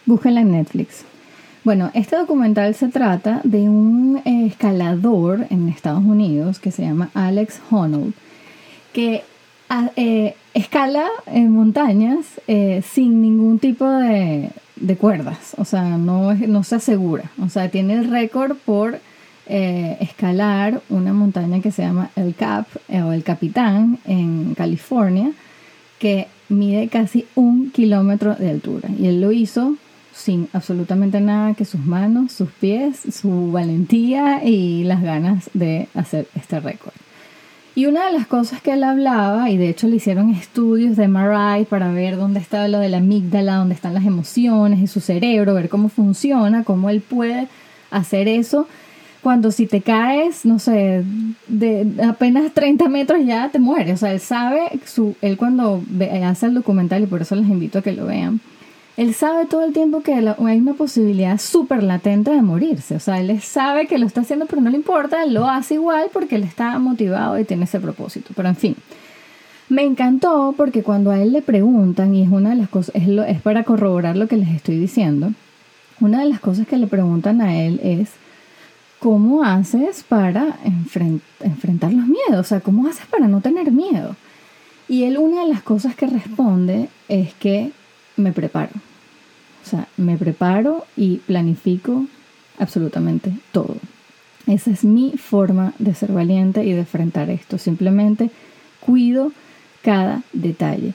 Búsquenla 0.05 0.39
en 0.39 0.51
Netflix. 0.51 1.03
Bueno, 1.65 1.91
este 1.93 2.15
documental 2.15 2.75
se 2.75 2.87
trata 2.87 3.41
de 3.43 3.67
un 3.69 4.21
escalador 4.23 5.45
en 5.49 5.67
Estados 5.67 6.03
Unidos 6.03 6.59
que 6.59 6.71
se 6.71 6.83
llama 6.83 7.09
Alex 7.13 7.59
Honnold, 7.69 8.13
que 8.93 9.23
ah, 9.69 9.91
eh, 9.97 10.35
escala 10.53 11.07
montañas 11.35 12.25
eh, 12.47 12.81
sin 12.89 13.21
ningún 13.21 13.59
tipo 13.59 13.85
de, 13.85 14.49
de 14.81 14.97
cuerdas, 14.97 15.55
o 15.57 15.65
sea, 15.65 15.83
no, 15.97 16.33
no 16.33 16.63
se 16.63 16.75
asegura. 16.75 17.31
O 17.41 17.49
sea, 17.49 17.69
tiene 17.69 17.93
el 17.93 18.09
récord 18.09 18.57
por 18.57 18.99
eh, 19.47 19.97
escalar 19.99 20.81
una 20.89 21.13
montaña 21.13 21.61
que 21.61 21.71
se 21.71 21.83
llama 21.83 22.09
el 22.15 22.35
Cap 22.35 22.67
eh, 22.89 23.01
o 23.01 23.11
el 23.11 23.23
Capitán 23.23 23.99
en 24.05 24.53
California, 24.55 25.31
que 25.99 26.27
mide 26.49 26.87
casi 26.89 27.25
un 27.35 27.71
kilómetro 27.71 28.35
de 28.35 28.49
altura. 28.49 28.89
Y 28.97 29.07
él 29.07 29.21
lo 29.21 29.31
hizo 29.31 29.75
sin 30.13 30.49
absolutamente 30.53 31.21
nada 31.21 31.53
que 31.53 31.65
sus 31.65 31.85
manos, 31.85 32.33
sus 32.33 32.49
pies, 32.51 33.01
su 33.11 33.51
valentía 33.51 34.43
y 34.43 34.83
las 34.83 35.01
ganas 35.01 35.49
de 35.53 35.87
hacer 35.93 36.27
este 36.35 36.59
récord. 36.59 36.93
Y 37.73 37.85
una 37.85 38.07
de 38.07 38.11
las 38.11 38.27
cosas 38.27 38.61
que 38.61 38.73
él 38.73 38.83
hablaba, 38.83 39.49
y 39.49 39.55
de 39.55 39.69
hecho 39.69 39.87
le 39.87 39.95
hicieron 39.95 40.29
estudios 40.31 40.97
de 40.97 41.07
MRI 41.07 41.65
para 41.69 41.91
ver 41.93 42.17
dónde 42.17 42.41
está 42.41 42.67
lo 42.67 42.79
de 42.79 42.89
la 42.89 42.97
amígdala, 42.97 43.55
dónde 43.55 43.75
están 43.75 43.93
las 43.93 44.05
emociones 44.05 44.79
y 44.79 44.87
su 44.87 44.99
cerebro, 44.99 45.53
ver 45.53 45.69
cómo 45.69 45.87
funciona, 45.87 46.65
cómo 46.65 46.89
él 46.89 46.99
puede 46.99 47.47
hacer 47.89 48.27
eso. 48.27 48.67
Cuando 49.21 49.51
si 49.51 49.67
te 49.67 49.81
caes, 49.81 50.45
no 50.45 50.59
sé, 50.59 51.03
de 51.47 51.87
apenas 52.03 52.51
30 52.53 52.89
metros 52.89 53.23
ya 53.25 53.49
te 53.49 53.59
mueres. 53.59 53.93
O 53.93 53.97
sea, 53.97 54.11
él 54.11 54.19
sabe, 54.19 54.63
su, 54.85 55.15
él 55.21 55.37
cuando 55.37 55.81
hace 56.25 56.47
el 56.47 56.55
documental, 56.55 57.03
y 57.03 57.07
por 57.07 57.21
eso 57.21 57.35
les 57.35 57.47
invito 57.47 57.79
a 57.79 57.81
que 57.83 57.93
lo 57.93 58.05
vean, 58.05 58.41
él 58.97 59.13
sabe 59.13 59.45
todo 59.45 59.63
el 59.63 59.73
tiempo 59.73 60.01
que 60.01 60.13
hay 60.13 60.59
una 60.59 60.73
posibilidad 60.73 61.39
súper 61.39 61.81
latente 61.81 62.31
de 62.31 62.41
morirse. 62.41 62.95
O 62.95 62.99
sea, 62.99 63.19
él 63.19 63.41
sabe 63.41 63.87
que 63.87 63.97
lo 63.97 64.05
está 64.05 64.21
haciendo, 64.21 64.45
pero 64.45 64.61
no 64.61 64.69
le 64.69 64.77
importa, 64.77 65.25
lo 65.25 65.47
hace 65.47 65.75
igual 65.75 66.09
porque 66.11 66.35
él 66.35 66.43
está 66.43 66.77
motivado 66.77 67.39
y 67.39 67.45
tiene 67.45 67.63
ese 67.63 67.79
propósito. 67.79 68.31
Pero 68.35 68.49
en 68.49 68.55
fin, 68.55 68.75
me 69.69 69.83
encantó 69.83 70.53
porque 70.57 70.83
cuando 70.83 71.11
a 71.11 71.21
él 71.21 71.31
le 71.31 71.41
preguntan, 71.41 72.13
y 72.13 72.23
es 72.23 72.29
una 72.29 72.49
de 72.49 72.57
las 72.57 72.69
cosas, 72.69 72.93
es 72.95 73.41
para 73.41 73.63
corroborar 73.63 74.17
lo 74.17 74.27
que 74.27 74.37
les 74.37 74.49
estoy 74.49 74.77
diciendo, 74.77 75.31
una 76.01 76.19
de 76.19 76.29
las 76.29 76.39
cosas 76.41 76.67
que 76.67 76.77
le 76.77 76.87
preguntan 76.87 77.41
a 77.41 77.57
él 77.57 77.79
es, 77.83 78.09
¿cómo 78.99 79.43
haces 79.43 80.03
para 80.03 80.57
enfrentar 81.41 81.93
los 81.93 82.07
miedos? 82.07 82.39
O 82.39 82.43
sea, 82.43 82.59
¿cómo 82.59 82.87
haces 82.87 83.05
para 83.05 83.27
no 83.27 83.39
tener 83.39 83.71
miedo? 83.71 84.15
Y 84.89 85.05
él 85.05 85.17
una 85.17 85.43
de 85.43 85.47
las 85.47 85.63
cosas 85.63 85.95
que 85.95 86.07
responde 86.07 86.89
es 87.07 87.33
que 87.35 87.71
me 88.21 88.31
preparo. 88.31 88.71
O 89.65 89.69
sea, 89.69 89.87
me 89.97 90.17
preparo 90.17 90.85
y 90.95 91.17
planifico 91.17 92.05
absolutamente 92.57 93.33
todo. 93.51 93.75
Esa 94.47 94.71
es 94.71 94.83
mi 94.83 95.13
forma 95.17 95.73
de 95.77 95.93
ser 95.93 96.11
valiente 96.11 96.63
y 96.63 96.71
de 96.71 96.79
enfrentar 96.79 97.29
esto. 97.29 97.57
Simplemente 97.57 98.31
cuido 98.79 99.31
cada 99.83 100.23
detalle. 100.33 100.93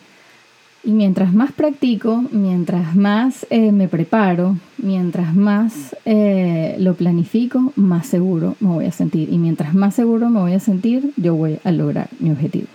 Y 0.83 0.93
mientras 0.93 1.35
más 1.35 1.51
practico, 1.51 2.25
mientras 2.31 2.95
más 2.95 3.45
eh, 3.51 3.73
me 3.73 3.89
preparo, 3.89 4.57
mientras 4.79 5.35
más 5.35 5.97
eh, 6.05 6.77
lo 6.79 6.95
planifico, 6.95 7.73
más 7.75 8.07
seguro 8.07 8.55
me 8.61 8.69
voy 8.69 8.85
a 8.85 8.93
sentir. 8.93 9.33
Y 9.33 9.39
mientras 9.39 9.75
más 9.75 9.95
seguro 9.95 10.31
me 10.31 10.41
voy 10.41 10.53
a 10.53 10.61
sentir, 10.61 11.13
yo 11.17 11.35
voy 11.35 11.59
a 11.65 11.73
lograr 11.73 12.09
mi 12.21 12.31
objetivo. 12.31 12.69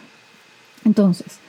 Entonces, 0.84 1.40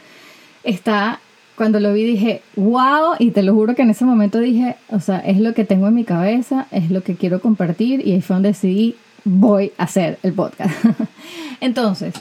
está, 0.62 1.20
cuando 1.56 1.80
lo 1.80 1.92
vi 1.92 2.04
dije, 2.04 2.42
wow, 2.56 3.14
y 3.18 3.30
te 3.30 3.42
lo 3.42 3.54
juro 3.54 3.74
que 3.74 3.82
en 3.82 3.90
ese 3.90 4.04
momento 4.04 4.38
dije, 4.38 4.76
o 4.88 5.00
sea, 5.00 5.18
es 5.18 5.38
lo 5.38 5.54
que 5.54 5.64
tengo 5.64 5.88
en 5.88 5.94
mi 5.94 6.04
cabeza, 6.04 6.66
es 6.70 6.90
lo 6.90 7.02
que 7.02 7.14
quiero 7.14 7.40
compartir 7.40 8.06
y 8.06 8.12
ahí 8.12 8.22
fue 8.22 8.36
donde 8.36 8.50
decidí, 8.50 8.96
voy 9.24 9.72
a 9.78 9.84
hacer 9.84 10.18
el 10.22 10.32
podcast. 10.32 10.74
Entonces, 11.60 12.14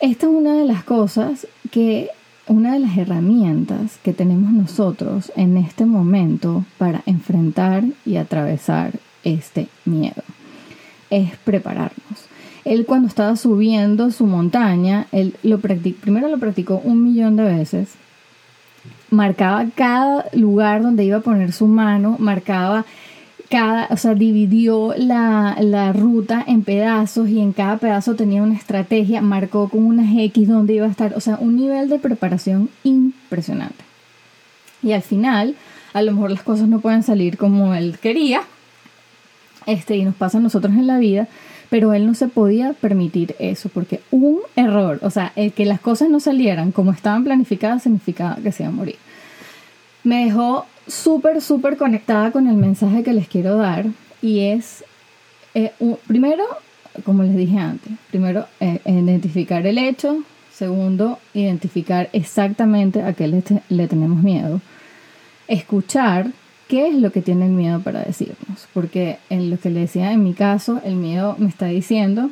esta 0.00 0.26
es 0.26 0.32
una 0.32 0.54
de 0.54 0.64
las 0.64 0.84
cosas 0.84 1.46
que 1.70 2.08
una 2.48 2.72
de 2.72 2.80
las 2.80 2.98
herramientas 2.98 3.98
que 4.02 4.12
tenemos 4.12 4.52
nosotros 4.52 5.32
en 5.36 5.56
este 5.56 5.86
momento 5.86 6.64
para 6.76 7.02
enfrentar 7.06 7.84
y 8.04 8.16
atravesar 8.16 8.92
este 9.22 9.68
miedo 9.84 10.22
es 11.10 11.36
prepararnos. 11.44 12.26
Él 12.64 12.86
cuando 12.86 13.08
estaba 13.08 13.36
subiendo 13.36 14.10
su 14.10 14.26
montaña, 14.26 15.06
él 15.12 15.36
lo 15.42 15.58
primero 15.58 16.28
lo 16.28 16.38
practicó 16.38 16.80
un 16.82 17.02
millón 17.02 17.36
de 17.36 17.44
veces, 17.44 17.94
marcaba 19.12 19.66
cada 19.74 20.26
lugar 20.32 20.82
donde 20.82 21.04
iba 21.04 21.18
a 21.18 21.20
poner 21.20 21.52
su 21.52 21.66
mano, 21.66 22.16
marcaba 22.18 22.86
cada, 23.50 23.86
o 23.90 23.98
sea, 23.98 24.14
dividió 24.14 24.94
la, 24.96 25.92
ruta 25.92 26.42
en 26.46 26.64
pedazos 26.64 27.28
y 27.28 27.38
en 27.38 27.52
cada 27.52 27.76
pedazo 27.76 28.14
tenía 28.14 28.42
una 28.42 28.54
estrategia, 28.54 29.20
marcó 29.20 29.68
con 29.68 29.84
unas 29.84 30.06
X 30.16 30.48
donde 30.48 30.74
iba 30.74 30.86
a 30.86 30.90
estar, 30.90 31.12
o 31.14 31.20
sea, 31.20 31.36
un 31.38 31.56
nivel 31.56 31.90
de 31.90 31.98
preparación 31.98 32.70
impresionante. 32.82 33.84
Y 34.82 34.92
al 34.92 35.02
final, 35.02 35.54
a 35.92 36.00
lo 36.00 36.12
mejor 36.12 36.30
las 36.30 36.42
cosas 36.42 36.66
no 36.66 36.80
pueden 36.80 37.02
salir 37.02 37.36
como 37.36 37.74
él 37.74 37.98
quería, 38.00 38.40
este, 39.66 39.96
y 39.96 40.04
nos 40.04 40.14
pasa 40.14 40.38
a 40.38 40.40
nosotros 40.40 40.72
en 40.72 40.86
la 40.86 40.98
vida, 40.98 41.28
pero 41.72 41.94
él 41.94 42.06
no 42.06 42.12
se 42.12 42.28
podía 42.28 42.74
permitir 42.74 43.34
eso, 43.38 43.70
porque 43.70 44.02
un 44.10 44.40
error, 44.56 44.98
o 45.00 45.08
sea, 45.08 45.32
el 45.36 45.54
que 45.54 45.64
las 45.64 45.80
cosas 45.80 46.10
no 46.10 46.20
salieran 46.20 46.70
como 46.70 46.92
estaban 46.92 47.24
planificadas 47.24 47.84
significaba 47.84 48.36
que 48.36 48.52
se 48.52 48.64
iba 48.64 48.70
a 48.70 48.74
morir. 48.74 48.96
Me 50.04 50.26
dejó 50.26 50.66
súper, 50.86 51.40
súper 51.40 51.78
conectada 51.78 52.30
con 52.30 52.46
el 52.46 52.56
mensaje 52.56 53.02
que 53.02 53.14
les 53.14 53.26
quiero 53.26 53.56
dar 53.56 53.86
y 54.20 54.40
es, 54.40 54.84
eh, 55.54 55.72
primero, 56.06 56.44
como 57.06 57.22
les 57.22 57.34
dije 57.34 57.58
antes, 57.58 57.90
primero, 58.10 58.44
eh, 58.60 58.80
identificar 58.84 59.66
el 59.66 59.78
hecho, 59.78 60.24
segundo, 60.52 61.20
identificar 61.32 62.10
exactamente 62.12 63.00
a 63.00 63.14
qué 63.14 63.28
le, 63.28 63.42
le 63.70 63.88
tenemos 63.88 64.22
miedo, 64.22 64.60
escuchar 65.48 66.32
qué 66.72 66.88
es 66.88 66.94
lo 66.94 67.12
que 67.12 67.20
tienen 67.20 67.54
miedo 67.54 67.80
para 67.80 68.02
decirnos, 68.02 68.66
porque 68.72 69.18
en 69.28 69.50
lo 69.50 69.60
que 69.60 69.68
le 69.68 69.80
decía 69.80 70.10
en 70.10 70.24
mi 70.24 70.32
caso, 70.32 70.80
el 70.86 70.96
miedo 70.96 71.36
me 71.38 71.50
está 71.50 71.66
diciendo 71.66 72.30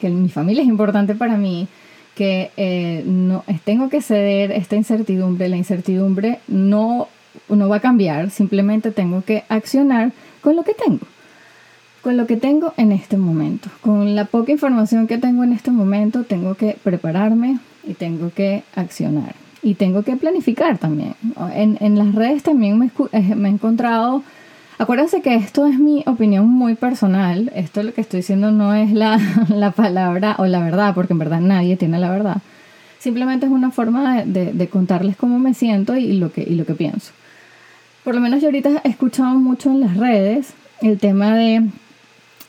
que 0.00 0.08
mi 0.08 0.30
familia 0.30 0.62
es 0.62 0.68
importante 0.68 1.14
para 1.14 1.36
mí, 1.36 1.68
que 2.14 2.52
eh, 2.56 3.02
no 3.04 3.44
tengo 3.64 3.90
que 3.90 4.00
ceder 4.00 4.50
esta 4.50 4.76
incertidumbre, 4.76 5.50
la 5.50 5.58
incertidumbre 5.58 6.38
no 6.48 7.08
no 7.50 7.68
va 7.68 7.76
a 7.76 7.80
cambiar, 7.80 8.30
simplemente 8.30 8.92
tengo 8.92 9.22
que 9.22 9.44
accionar 9.50 10.12
con 10.40 10.56
lo 10.56 10.62
que 10.62 10.72
tengo. 10.72 11.06
Con 12.00 12.16
lo 12.16 12.26
que 12.26 12.38
tengo 12.38 12.72
en 12.78 12.92
este 12.92 13.18
momento. 13.18 13.68
Con 13.82 14.14
la 14.14 14.24
poca 14.24 14.52
información 14.52 15.06
que 15.06 15.18
tengo 15.18 15.44
en 15.44 15.52
este 15.52 15.70
momento, 15.70 16.24
tengo 16.24 16.54
que 16.54 16.78
prepararme 16.82 17.58
y 17.86 17.92
tengo 17.92 18.30
que 18.30 18.62
accionar. 18.74 19.43
Y 19.64 19.74
tengo 19.74 20.04
que 20.04 20.14
planificar 20.16 20.78
también. 20.78 21.14
En, 21.54 21.98
las 21.98 22.14
redes 22.14 22.44
también 22.44 22.78
me, 22.78 22.90
eh, 23.12 23.34
me 23.34 23.48
he 23.48 23.52
encontrado 23.52 24.22
Acuérdense 24.76 25.22
que 25.22 25.36
esto 25.36 25.66
es 25.66 25.78
mi 25.78 26.02
opinión 26.06 26.48
muy 26.48 26.74
personal. 26.74 27.50
Esto 27.54 27.82
lo 27.82 27.94
que 27.94 28.00
estoy 28.00 28.20
diciendo 28.20 28.50
no 28.50 28.74
es 28.74 28.92
la, 28.92 29.18
la, 29.48 29.70
palabra 29.70 30.36
o 30.38 30.46
la 30.46 30.60
verdad, 30.60 30.94
porque 30.94 31.12
en 31.12 31.20
verdad 31.20 31.40
nadie 31.40 31.76
tiene 31.76 31.98
la 31.98 32.10
verdad. 32.10 32.38
Simplemente 32.98 33.46
es 33.46 33.52
una 33.52 33.70
forma 33.70 34.24
de, 34.24 34.52
de, 34.52 34.68
contarles 34.68 35.16
cómo 35.16 35.38
me 35.38 35.54
siento 35.54 35.96
y 35.96 36.14
lo, 36.14 36.32
que, 36.32 36.42
y 36.42 36.56
lo 36.56 36.66
que 36.66 36.74
pienso 36.74 37.12
por 38.04 38.14
lo 38.14 38.20
menos 38.20 38.42
yo 38.42 38.48
ahorita 38.48 38.82
he 38.84 38.90
escuchado 38.90 39.34
mucho 39.34 39.70
en 39.70 39.80
las 39.80 39.96
redes 39.96 40.52
el 40.82 40.98
tema 40.98 41.34
de 41.34 41.62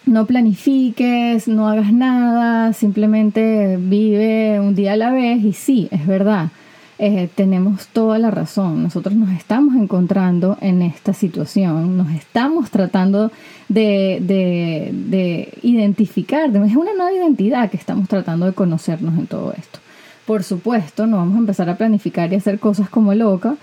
no 0.06 0.26
planifiques, 0.26 1.48
no 1.48 1.70
hagas 1.70 1.94
nada, 1.94 2.74
simplemente 2.74 3.78
vive 3.80 4.60
un 4.60 4.76
día 4.76 4.94
a 4.94 4.98
la 4.98 5.12
vez 5.12 5.44
y 5.44 5.54
sí, 5.54 5.88
es 5.92 6.06
verdad. 6.06 6.50
Eh, 6.98 7.30
tenemos 7.36 7.88
toda 7.88 8.20
la 8.20 8.32
razón. 8.32 8.84
Nosotros 8.84 9.16
nos 9.16 9.30
estamos 9.32 9.76
encontrando 9.76 10.58
en 10.62 10.82
esta 10.82 11.14
situación, 11.14 11.98
nos 11.98 12.10
estamos 12.12 12.72
tratando 12.72 13.32
de, 13.68 14.20
de, 14.22 14.92
de 14.94 15.54
identificar, 15.62 16.50
es 16.50 16.76
una 16.76 16.94
nueva 16.94 17.12
identidad 17.12 17.70
que 17.70 17.78
estamos 17.78 18.08
tratando 18.08 18.46
de 18.46 18.54
conocernos 18.54 19.18
en 19.18 19.28
todo 19.28 19.52
esto. 19.54 19.80
Por 20.26 20.44
supuesto, 20.44 21.06
no 21.06 21.18
vamos 21.18 21.36
a 21.36 21.40
empezar 21.40 21.70
a 21.70 21.78
planificar 21.78 22.32
y 22.32 22.38
hacer 22.38 22.60
cosas 22.60 22.90
como 22.90 23.14
loca, 23.14 23.58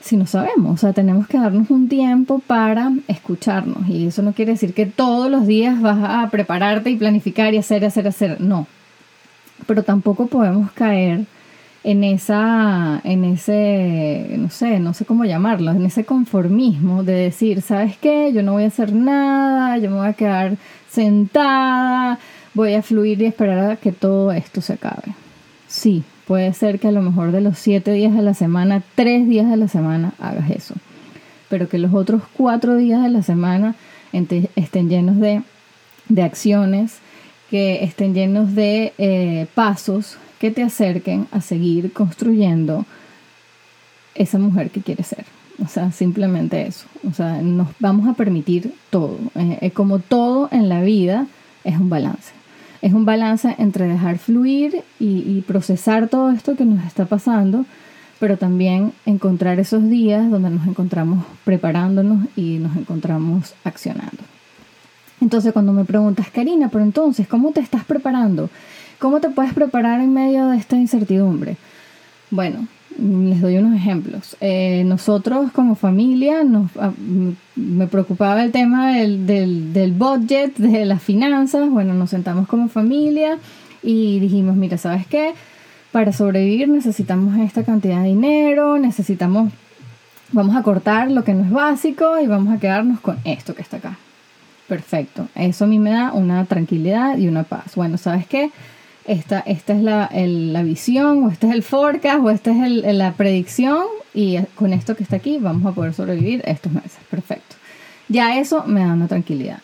si 0.00 0.16
no 0.16 0.26
sabemos. 0.26 0.74
O 0.74 0.76
sea, 0.76 0.92
tenemos 0.92 1.28
que 1.28 1.38
darnos 1.38 1.70
un 1.70 1.88
tiempo 1.88 2.40
para 2.46 2.92
escucharnos. 3.06 3.88
Y 3.88 4.08
eso 4.08 4.22
no 4.22 4.32
quiere 4.32 4.52
decir 4.52 4.74
que 4.74 4.84
todos 4.84 5.30
los 5.30 5.46
días 5.46 5.80
vas 5.80 5.98
a 6.02 6.28
prepararte 6.28 6.90
y 6.90 6.96
planificar 6.96 7.54
y 7.54 7.58
hacer, 7.58 7.84
hacer, 7.84 8.08
hacer. 8.08 8.40
No. 8.40 8.66
Pero 9.66 9.84
tampoco 9.84 10.26
podemos 10.26 10.72
caer 10.72 11.24
en 11.84 12.04
esa, 12.04 13.00
en 13.04 13.24
ese, 13.24 14.36
no 14.38 14.50
sé, 14.50 14.78
no 14.78 14.94
sé 14.94 15.04
cómo 15.04 15.24
llamarlo, 15.24 15.72
en 15.72 15.84
ese 15.84 16.04
conformismo 16.04 17.02
de 17.02 17.14
decir, 17.14 17.62
¿sabes 17.62 17.96
qué? 17.98 18.32
Yo 18.32 18.42
no 18.42 18.52
voy 18.52 18.64
a 18.64 18.68
hacer 18.68 18.92
nada, 18.92 19.78
yo 19.78 19.90
me 19.90 19.96
voy 19.96 20.08
a 20.08 20.12
quedar 20.12 20.56
sentada, 20.88 22.18
voy 22.54 22.74
a 22.74 22.82
fluir 22.82 23.20
y 23.22 23.26
esperar 23.26 23.70
a 23.70 23.76
que 23.76 23.92
todo 23.92 24.32
esto 24.32 24.60
se 24.60 24.74
acabe. 24.74 25.14
Sí, 25.66 26.04
Puede 26.26 26.52
ser 26.54 26.78
que 26.78 26.88
a 26.88 26.92
lo 26.92 27.02
mejor 27.02 27.32
de 27.32 27.40
los 27.40 27.58
siete 27.58 27.92
días 27.92 28.14
de 28.14 28.22
la 28.22 28.34
semana, 28.34 28.82
tres 28.94 29.28
días 29.28 29.50
de 29.50 29.56
la 29.56 29.68
semana 29.68 30.14
hagas 30.20 30.50
eso. 30.50 30.74
Pero 31.48 31.68
que 31.68 31.78
los 31.78 31.92
otros 31.92 32.22
cuatro 32.32 32.76
días 32.76 33.02
de 33.02 33.10
la 33.10 33.22
semana 33.22 33.74
estén 34.12 34.88
llenos 34.88 35.18
de, 35.18 35.42
acciones, 36.22 37.00
que 37.50 37.82
estén 37.82 38.14
llenos 38.14 38.54
de 38.54 38.92
eh, 38.98 39.46
pasos 39.54 40.16
que 40.42 40.50
te 40.50 40.62
acerquen 40.62 41.28
a 41.30 41.40
seguir 41.40 41.92
construyendo 41.92 42.84
esa 44.14 44.38
mujer 44.38 44.70
que 44.70 44.82
quieres 44.82 45.06
ser. 45.06 45.24
O 45.64 45.68
sea, 45.68 45.92
simplemente 45.92 46.66
eso. 46.66 46.86
O 47.08 47.14
sea, 47.14 47.40
nos 47.40 47.68
vamos 47.78 48.08
a 48.08 48.14
permitir 48.14 48.74
todo. 48.90 49.16
Eh, 49.36 49.70
como 49.70 50.00
todo 50.00 50.48
en 50.50 50.68
la 50.68 50.82
vida 50.82 51.26
es 51.64 51.78
un 51.78 51.88
balance 51.88 52.42
es 52.82 52.92
un 52.92 53.04
balance 53.04 53.54
entre 53.58 53.86
dejar 53.86 54.18
fluir 54.18 54.82
y, 54.98 55.40
procesar 55.42 56.08
todo 56.08 56.32
esto 56.32 56.56
que 56.56 56.64
nos 56.64 56.84
está 56.84 57.04
pasando, 57.06 57.64
pero 58.18 58.36
también 58.36 58.92
encontrar 59.06 59.60
esos 59.60 59.88
días 59.88 60.28
donde 60.28 60.50
nos 60.50 60.66
encontramos 60.66 61.24
preparándonos 61.44 62.26
y 62.34 62.58
nos 62.58 62.76
encontramos 62.76 63.54
accionando. 63.62 64.24
Entonces 65.20 65.52
cuando 65.52 65.72
me 65.72 65.84
preguntas, 65.84 66.26
Karina, 66.30 66.70
pero 66.70 66.82
entonces, 66.82 67.28
¿cómo 67.28 67.52
te 67.52 67.60
estás 67.60 67.84
preparando? 67.84 68.50
¿Cómo 69.02 69.18
te 69.18 69.30
puedes 69.30 69.52
preparar 69.52 70.00
en 70.00 70.14
medio 70.14 70.46
de 70.46 70.58
esta 70.58 70.76
incertidumbre? 70.76 71.56
Bueno, 72.30 72.68
les 72.96 73.40
doy 73.40 73.56
unos 73.58 73.74
ejemplos. 73.74 74.36
Eh, 74.40 74.84
nosotros 74.86 75.50
como 75.50 75.74
familia 75.74 76.44
ah, 76.78 76.92
me 77.56 77.88
preocupaba 77.88 78.44
el 78.44 78.52
tema 78.52 78.92
del, 78.92 79.26
del, 79.26 79.72
del, 79.72 79.90
budget, 79.90 80.56
de 80.56 80.84
las 80.84 81.02
finanzas. 81.02 81.68
Bueno, 81.68 81.94
nos 81.94 82.10
sentamos 82.10 82.46
como 82.46 82.68
familia 82.68 83.38
y 83.82 84.20
dijimos, 84.20 84.54
mira, 84.54 84.78
¿sabes 84.78 85.04
qué? 85.08 85.34
Para 85.90 86.12
sobrevivir 86.12 86.68
necesitamos 86.68 87.36
esta 87.40 87.64
cantidad 87.64 88.02
de 88.02 88.10
dinero, 88.10 88.78
necesitamos, 88.78 89.52
vamos 90.30 90.54
a 90.54 90.62
cortar 90.62 91.10
lo 91.10 91.24
que 91.24 91.34
no 91.34 91.42
es 91.42 91.50
básico 91.50 92.20
y 92.20 92.28
vamos 92.28 92.54
a 92.54 92.60
quedarnos 92.60 93.00
con 93.00 93.18
esto 93.24 93.56
que 93.56 93.62
está 93.62 93.78
acá. 93.78 93.98
Perfecto. 94.68 95.26
Eso 95.34 95.64
a 95.64 95.66
mí 95.66 95.80
me 95.80 95.90
da 95.90 96.12
una 96.12 96.44
tranquilidad 96.44 97.18
y 97.18 97.26
una 97.26 97.42
paz. 97.42 97.74
Bueno, 97.74 97.98
¿sabes 97.98 98.28
qué? 98.28 98.52
Esta, 99.06 99.40
esta 99.40 99.72
es 99.74 99.82
la, 99.82 100.10
la, 100.12 100.62
visión, 100.62 101.24
o 101.24 101.30
este 101.30 101.48
es 101.48 101.54
el 101.54 101.62
forecast, 101.62 102.24
o 102.24 102.30
esta 102.30 102.50
es 102.50 102.94
la 102.94 103.12
predicción, 103.12 103.84
y 104.14 104.38
con 104.54 104.72
esto 104.72 104.94
que 104.94 105.02
está 105.02 105.16
aquí 105.16 105.38
vamos 105.38 105.70
a 105.70 105.74
poder 105.74 105.94
sobrevivir 105.94 106.42
estos 106.46 106.72
meses. 106.72 106.98
Perfecto. 107.10 107.56
Ya 108.08 108.38
eso 108.38 108.64
me 108.66 108.80
da 108.80 108.92
una 108.92 109.08
tranquilidad. 109.08 109.58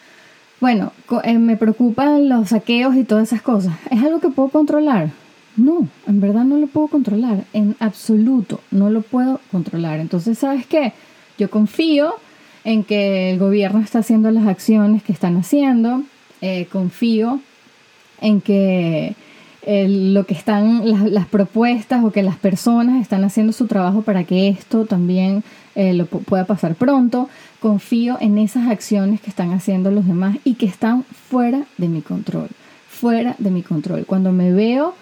Bueno, 0.61 0.93
eh, 1.23 1.39
me 1.39 1.57
preocupan 1.57 2.29
los 2.29 2.49
saqueos 2.49 2.97
y 2.97 3.05
todas 3.05 3.29
esas 3.29 3.43
cosas. 3.43 3.75
¿Es 3.91 4.03
algo 4.03 4.21
que 4.21 4.29
puedo 4.29 4.49
controlar? 4.49 5.11
No, 5.57 5.89
en 6.07 6.21
verdad 6.21 6.45
no 6.45 6.57
lo 6.57 6.67
puedo 6.67 6.89
controlar. 6.89 7.45
En 7.53 7.77
absoluto, 7.79 8.61
no 8.71 8.91
lo 8.91 9.03
puedo 9.03 9.41
controlar. 9.53 10.01
Entonces, 10.01 10.39
¿sabes 10.39 10.67
qué? 10.67 10.93
Yo 11.39 11.51
confío 11.51 12.15
en 12.65 12.85
que 12.85 13.31
el 13.31 13.39
gobierno 13.39 13.81
está 13.81 14.01
haciendo 14.01 14.31
las 14.31 14.47
acciones 14.47 15.03
que 15.03 15.13
están 15.13 15.37
haciendo. 15.37 16.03
Eh, 16.41 16.67
confío 16.73 17.41
en 18.21 18.41
que 18.41 19.15
lo 19.67 20.25
que 20.25 20.33
están 20.33 20.89
las, 20.89 21.03
las, 21.03 21.27
propuestas 21.27 22.03
o 22.03 22.11
que 22.11 22.23
las 22.23 22.37
personas 22.37 23.03
están 23.03 23.25
haciendo 23.25 23.53
su 23.53 23.67
trabajo 23.67 24.01
para 24.01 24.25
que 24.25 24.49
esto 24.49 24.87
también 24.87 25.45
eh, 25.75 25.93
lo 25.93 26.07
pueda 26.07 26.45
pasar 26.45 26.75
pronto. 26.75 27.29
Confío 27.61 28.17
en 28.21 28.39
esas 28.39 28.69
acciones 28.69 29.21
que 29.21 29.31
están 29.31 29.53
haciendo 29.53 29.91
los 29.91 30.07
demás 30.07 30.39
y 30.43 30.55
que 30.55 30.67
están 30.67 31.05
fuera 31.05 31.65
de 31.77 31.89
mi 31.89 32.03
control, 32.03 32.49
fuera 32.89 33.35
de 33.39 33.51
mi 33.51 33.63
control. 33.63 34.07
Cuando 34.07 34.33
me 34.33 34.53
veo 34.53 34.95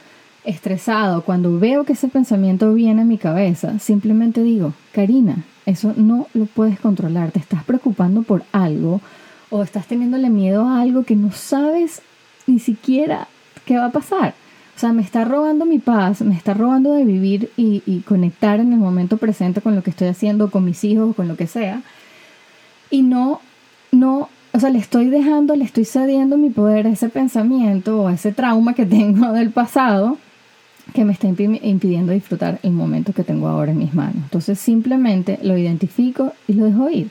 estresado, 0.44 1.22
cuando 1.22 1.58
veo 1.58 1.84
que 1.84 1.92
ese 1.92 2.08
pensamiento 2.08 2.74
viene 2.74 3.02
a 3.02 3.06
mi 3.06 3.18
cabeza, 3.18 3.78
simplemente 3.78 4.42
digo, 4.42 4.74
Karina, 4.92 5.44
eso 5.64 5.92
no 5.96 6.28
lo 6.34 6.46
puedes 6.46 6.78
controlar, 6.80 7.30
te 7.30 7.38
estás 7.38 7.64
preocupando 7.64 8.22
por 8.22 8.44
algo 8.52 9.00
o 9.50 9.62
estás 9.62 9.86
teniéndole 9.86 10.28
miedo 10.28 10.68
a 10.68 10.80
algo 10.80 11.04
que 11.04 11.16
no 11.16 11.32
sabes 11.32 12.02
ni 12.46 12.58
siquiera 12.58 13.28
qué 13.64 13.76
va 13.76 13.86
a 13.86 13.92
pasar. 13.92 14.34
O 14.76 14.78
sea, 14.78 14.92
me 14.92 15.02
está 15.02 15.24
robando 15.24 15.64
mi 15.64 15.78
paz, 15.78 16.20
me 16.20 16.34
está 16.34 16.52
robando 16.52 16.92
de 16.92 17.04
vivir 17.04 17.50
y, 17.56 18.02
conectar 18.06 18.60
en 18.60 18.74
el 18.74 18.78
momento 18.78 19.16
presente 19.16 19.62
con 19.62 19.74
lo 19.74 19.82
que 19.82 19.90
estoy 19.90 20.08
haciendo, 20.08 20.50
con 20.50 20.64
mis 20.64 20.84
hijos, 20.84 21.16
con 21.16 21.28
lo 21.28 21.36
que 21.36 21.46
sea. 21.46 21.82
Y 22.90 23.00
no, 23.00 23.40
no, 23.90 24.28
o 24.52 24.60
sea, 24.60 24.68
le 24.68 24.78
estoy 24.78 25.08
dejando, 25.08 25.56
le 25.56 25.64
estoy 25.64 25.86
cediendo 25.86 26.36
mi 26.36 26.50
poder 26.50 26.86
a 26.86 26.90
ese 26.90 27.08
pensamiento 27.08 28.02
o 28.02 28.08
a 28.08 28.14
ese 28.14 28.32
trauma 28.32 28.74
que 28.74 28.84
tengo 28.86 29.32
del 29.32 29.50
pasado 29.50 30.18
que 30.92 31.04
me 31.04 31.12
está 31.12 31.26
impidiendo 31.26 32.12
disfrutar 32.12 32.60
el 32.62 32.72
momento 32.72 33.12
que 33.12 33.24
tengo 33.24 33.48
ahora 33.48 33.72
en 33.72 33.78
mis 33.78 33.94
manos. 33.94 34.16
Entonces 34.16 34.58
simplemente 34.58 35.38
lo 35.42 35.56
identifico 35.56 36.32
y 36.46 36.52
lo 36.52 36.66
dejo 36.66 36.90
ir. 36.90 37.10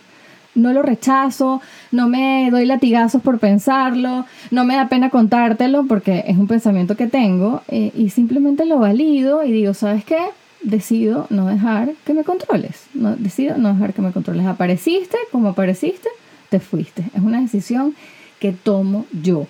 No 0.55 0.74
lo 0.74 0.81
rechazo, 0.81 1.62
no 1.91 2.07
me 2.07 2.50
doy 2.50 2.65
latigazos 2.65 3.21
por 3.21 3.39
pensarlo, 3.39 4.25
no 4.51 4.65
me 4.65 4.75
da 4.75 4.89
pena 4.89 5.09
contártelo 5.09 5.85
porque 5.85 6.24
es 6.27 6.38
un 6.38 6.47
pensamiento 6.47 6.95
que 6.95 7.07
tengo 7.07 7.62
eh, 7.67 7.91
y 7.95 8.09
simplemente 8.09 8.65
lo 8.65 8.79
valido 8.79 9.43
y 9.43 9.51
digo, 9.51 9.74
¿sabes 9.74 10.05
qué? 10.05 10.17
Decido 10.63 11.27
no 11.29 11.45
dejar 11.47 11.93
que 12.05 12.13
me 12.13 12.24
controles, 12.24 12.85
no, 12.93 13.15
decido 13.15 13.57
no 13.57 13.74
dejar 13.74 13.93
que 13.93 14.01
me 14.01 14.12
controles. 14.12 14.45
Apareciste 14.45 15.17
como 15.31 15.50
apareciste, 15.50 16.09
te 16.50 16.59
fuiste. 16.59 17.03
Es 17.13 17.21
una 17.21 17.41
decisión 17.41 17.93
que 18.39 18.51
tomo 18.51 19.05
yo 19.21 19.47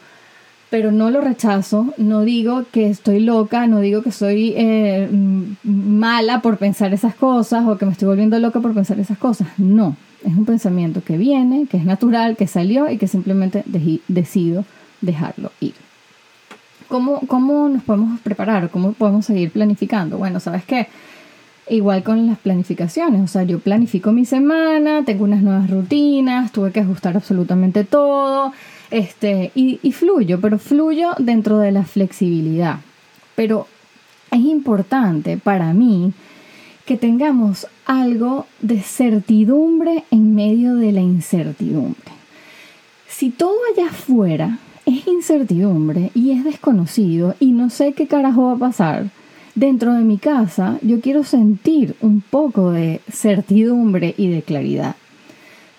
pero 0.76 0.92
no 0.92 1.10
lo 1.10 1.22
rechazo, 1.22 1.94
no 1.98 2.24
digo 2.24 2.66
que 2.72 2.90
estoy 2.90 3.22
loca, 3.22 3.66
no 3.66 3.80
digo 3.80 4.02
que 4.02 4.12
soy 4.12 4.54
eh, 4.58 5.08
mala 5.64 6.42
por 6.42 6.58
pensar 6.58 6.94
esas 6.94 7.16
cosas 7.16 7.66
o 7.66 7.78
que 7.78 7.86
me 7.86 7.94
estoy 7.94 8.08
volviendo 8.08 8.38
loca 8.40 8.60
por 8.60 8.74
pensar 8.74 9.00
esas 9.00 9.18
cosas. 9.18 9.48
No, 9.58 9.96
es 10.26 10.36
un 10.36 10.46
pensamiento 10.46 11.04
que 11.04 11.18
viene, 11.18 11.68
que 11.68 11.78
es 11.78 11.86
natural, 11.86 12.36
que 12.36 12.48
salió 12.48 12.90
y 12.90 12.98
que 12.98 13.08
simplemente 13.08 13.64
decido 14.08 14.66
dejarlo 15.02 15.52
ir. 15.60 15.74
¿Cómo, 16.88 17.22
¿Cómo 17.28 17.70
nos 17.70 17.84
podemos 17.84 18.20
preparar? 18.22 18.70
¿Cómo 18.70 18.94
podemos 18.94 19.26
seguir 19.26 19.52
planificando? 19.52 20.18
Bueno, 20.18 20.40
¿sabes 20.40 20.66
qué? 20.66 20.88
Igual 21.68 22.04
con 22.04 22.28
las 22.28 22.38
planificaciones, 22.38 23.22
o 23.22 23.28
sea, 23.28 23.44
yo 23.44 23.60
planifico 23.60 24.12
mi 24.12 24.26
semana, 24.26 25.04
tengo 25.04 25.24
unas 25.24 25.42
nuevas 25.42 25.70
rutinas, 25.70 26.52
tuve 26.52 26.72
que 26.72 26.80
ajustar 26.80 27.16
absolutamente 27.16 27.84
todo, 27.84 28.54
este, 28.92 29.52
y, 29.56 29.80
y 29.82 29.92
fluyo, 29.92 30.40
pero 30.40 30.60
fluyo 30.60 31.14
dentro 31.18 31.58
de 31.58 31.72
la 31.72 31.84
flexibilidad. 31.84 32.80
Pero 33.36 33.68
es 34.30 34.42
importante 34.42 35.38
para 35.38 35.74
mí 35.74 36.14
que 36.86 36.98
tengamos 36.98 37.68
algo 37.86 38.48
de 38.62 38.82
certidumbre 38.82 40.04
en 40.12 40.36
medio 40.36 40.76
de 40.76 40.92
la 40.92 41.02
incertidumbre. 41.02 42.12
Si 43.08 43.30
todo 43.30 43.56
allá 43.74 43.90
afuera 43.90 44.60
es 44.86 45.08
incertidumbre 45.08 46.12
y 46.14 46.32
es 46.32 46.44
desconocido 46.44 47.36
y 47.40 47.48
no 47.52 47.70
sé 47.70 47.94
qué 47.94 48.08
carajo 48.08 48.44
va 48.44 48.54
a 48.54 48.58
pasar, 48.58 49.10
dentro 49.56 49.94
de 49.94 50.02
mi 50.02 50.18
casa 50.18 50.78
yo 50.82 51.00
quiero 51.00 51.24
sentir 51.24 51.96
un 52.02 52.22
poco 52.22 52.72
de 52.72 53.02
certidumbre 53.12 54.14
y 54.18 54.30
de 54.30 54.42
claridad. 54.42 54.96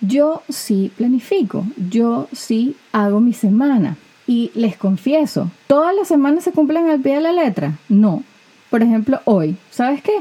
Yo 0.01 0.43
sí 0.49 0.91
planifico, 0.95 1.65
yo 1.89 2.27
sí 2.31 2.75
hago 2.91 3.19
mi 3.19 3.33
semana 3.33 3.97
y 4.27 4.51
les 4.53 4.77
confieso, 4.77 5.49
¿todas 5.67 5.95
las 5.95 6.07
semanas 6.07 6.43
se 6.43 6.51
cumplen 6.51 6.89
al 6.89 6.99
pie 6.99 7.15
de 7.15 7.21
la 7.21 7.31
letra? 7.31 7.77
No. 7.89 8.23
Por 8.69 8.83
ejemplo, 8.83 9.21
hoy, 9.25 9.55
¿sabes 9.71 10.01
qué? 10.01 10.11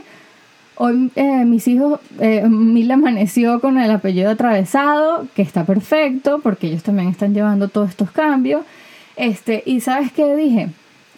Hoy 0.78 1.10
eh, 1.16 1.46
mis 1.46 1.66
hijos, 1.68 2.00
eh, 2.20 2.46
Mila 2.46 2.94
amaneció 2.94 3.60
con 3.60 3.78
el 3.78 3.90
apellido 3.90 4.30
atravesado, 4.30 5.26
que 5.34 5.40
está 5.40 5.64
perfecto, 5.64 6.40
porque 6.42 6.66
ellos 6.66 6.82
también 6.82 7.08
están 7.08 7.32
llevando 7.32 7.68
todos 7.68 7.88
estos 7.88 8.10
cambios. 8.10 8.62
Este, 9.16 9.62
y 9.64 9.80
¿sabes 9.80 10.12
qué 10.12 10.36
dije? 10.36 10.68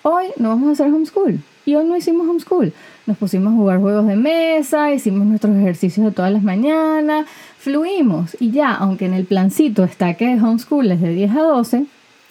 Hoy 0.03 0.27
no 0.37 0.51
vamos 0.51 0.68
a 0.68 0.73
hacer 0.73 0.87
homeschool. 0.94 1.40
Y 1.66 1.75
hoy 1.75 1.85
no 1.87 1.97
hicimos 1.97 2.29
homeschool. 2.29 2.73
Nos 3.07 3.16
pusimos 3.16 3.53
a 3.53 3.57
jugar 3.57 3.81
juegos 3.81 4.07
de 4.07 4.14
mesa, 4.14 4.92
hicimos 4.92 5.27
nuestros 5.27 5.57
ejercicios 5.57 6.07
de 6.07 6.12
todas 6.12 6.31
las 6.33 6.44
mañanas, 6.44 7.27
fluimos. 7.59 8.37
Y 8.38 8.53
ya, 8.53 8.73
aunque 8.75 9.07
en 9.07 9.14
el 9.14 9.25
plancito 9.25 9.83
está 9.83 10.14
que 10.14 10.40
homeschool 10.40 10.92
es 10.92 11.01
de 11.01 11.12
10 11.12 11.33
a 11.33 11.42
12, 11.42 11.87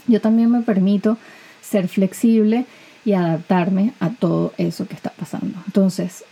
yo 0.07 0.21
también 0.21 0.49
me 0.49 0.61
permito 0.61 1.17
ser 1.61 1.89
flexible 1.89 2.65
y 3.03 3.13
adaptarme 3.13 3.91
a 3.99 4.11
todo 4.11 4.53
eso 4.57 4.87
que 4.87 4.95
está 4.95 5.09
pasando. 5.09 5.59
Entonces, 5.65 6.23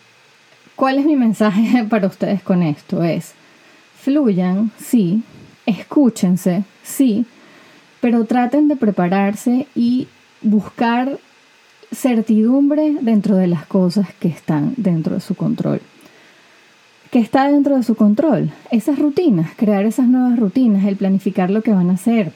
¿Cuál 0.76 1.00
es 1.00 1.06
mi 1.06 1.16
mensaje 1.16 1.84
para 1.90 2.08
ustedes 2.08 2.42
con 2.44 2.62
esto? 2.62 3.04
Es, 3.04 3.34
fluyan, 4.02 4.72
sí, 4.78 5.24
escúchense, 5.66 6.64
sí, 6.84 7.26
pero 8.02 8.26
traten 8.26 8.68
de 8.68 8.76
prepararse 8.76 9.68
y 9.74 10.08
buscar 10.42 11.18
certidumbre 11.94 12.98
dentro 13.02 13.38
de 13.38 13.48
las 13.48 13.66
cosas 13.66 14.14
que 14.20 14.28
están 14.28 14.74
dentro 14.76 15.16
de 15.16 15.22
su 15.22 15.36
control. 15.36 15.82
¿Qué 17.10 17.20
está 17.20 17.50
dentro 17.50 17.78
de 17.78 17.84
su 17.84 17.96
control? 17.96 18.52
Esas 18.70 19.00
rutinas, 19.00 19.52
crear 19.56 19.86
esas 19.86 20.08
nuevas 20.08 20.38
rutinas, 20.38 20.84
el 20.86 20.98
planificar 20.98 21.50
lo 21.50 21.62
que 21.62 21.72
van 21.72 21.90
a 21.90 21.94
hacer, 21.94 22.34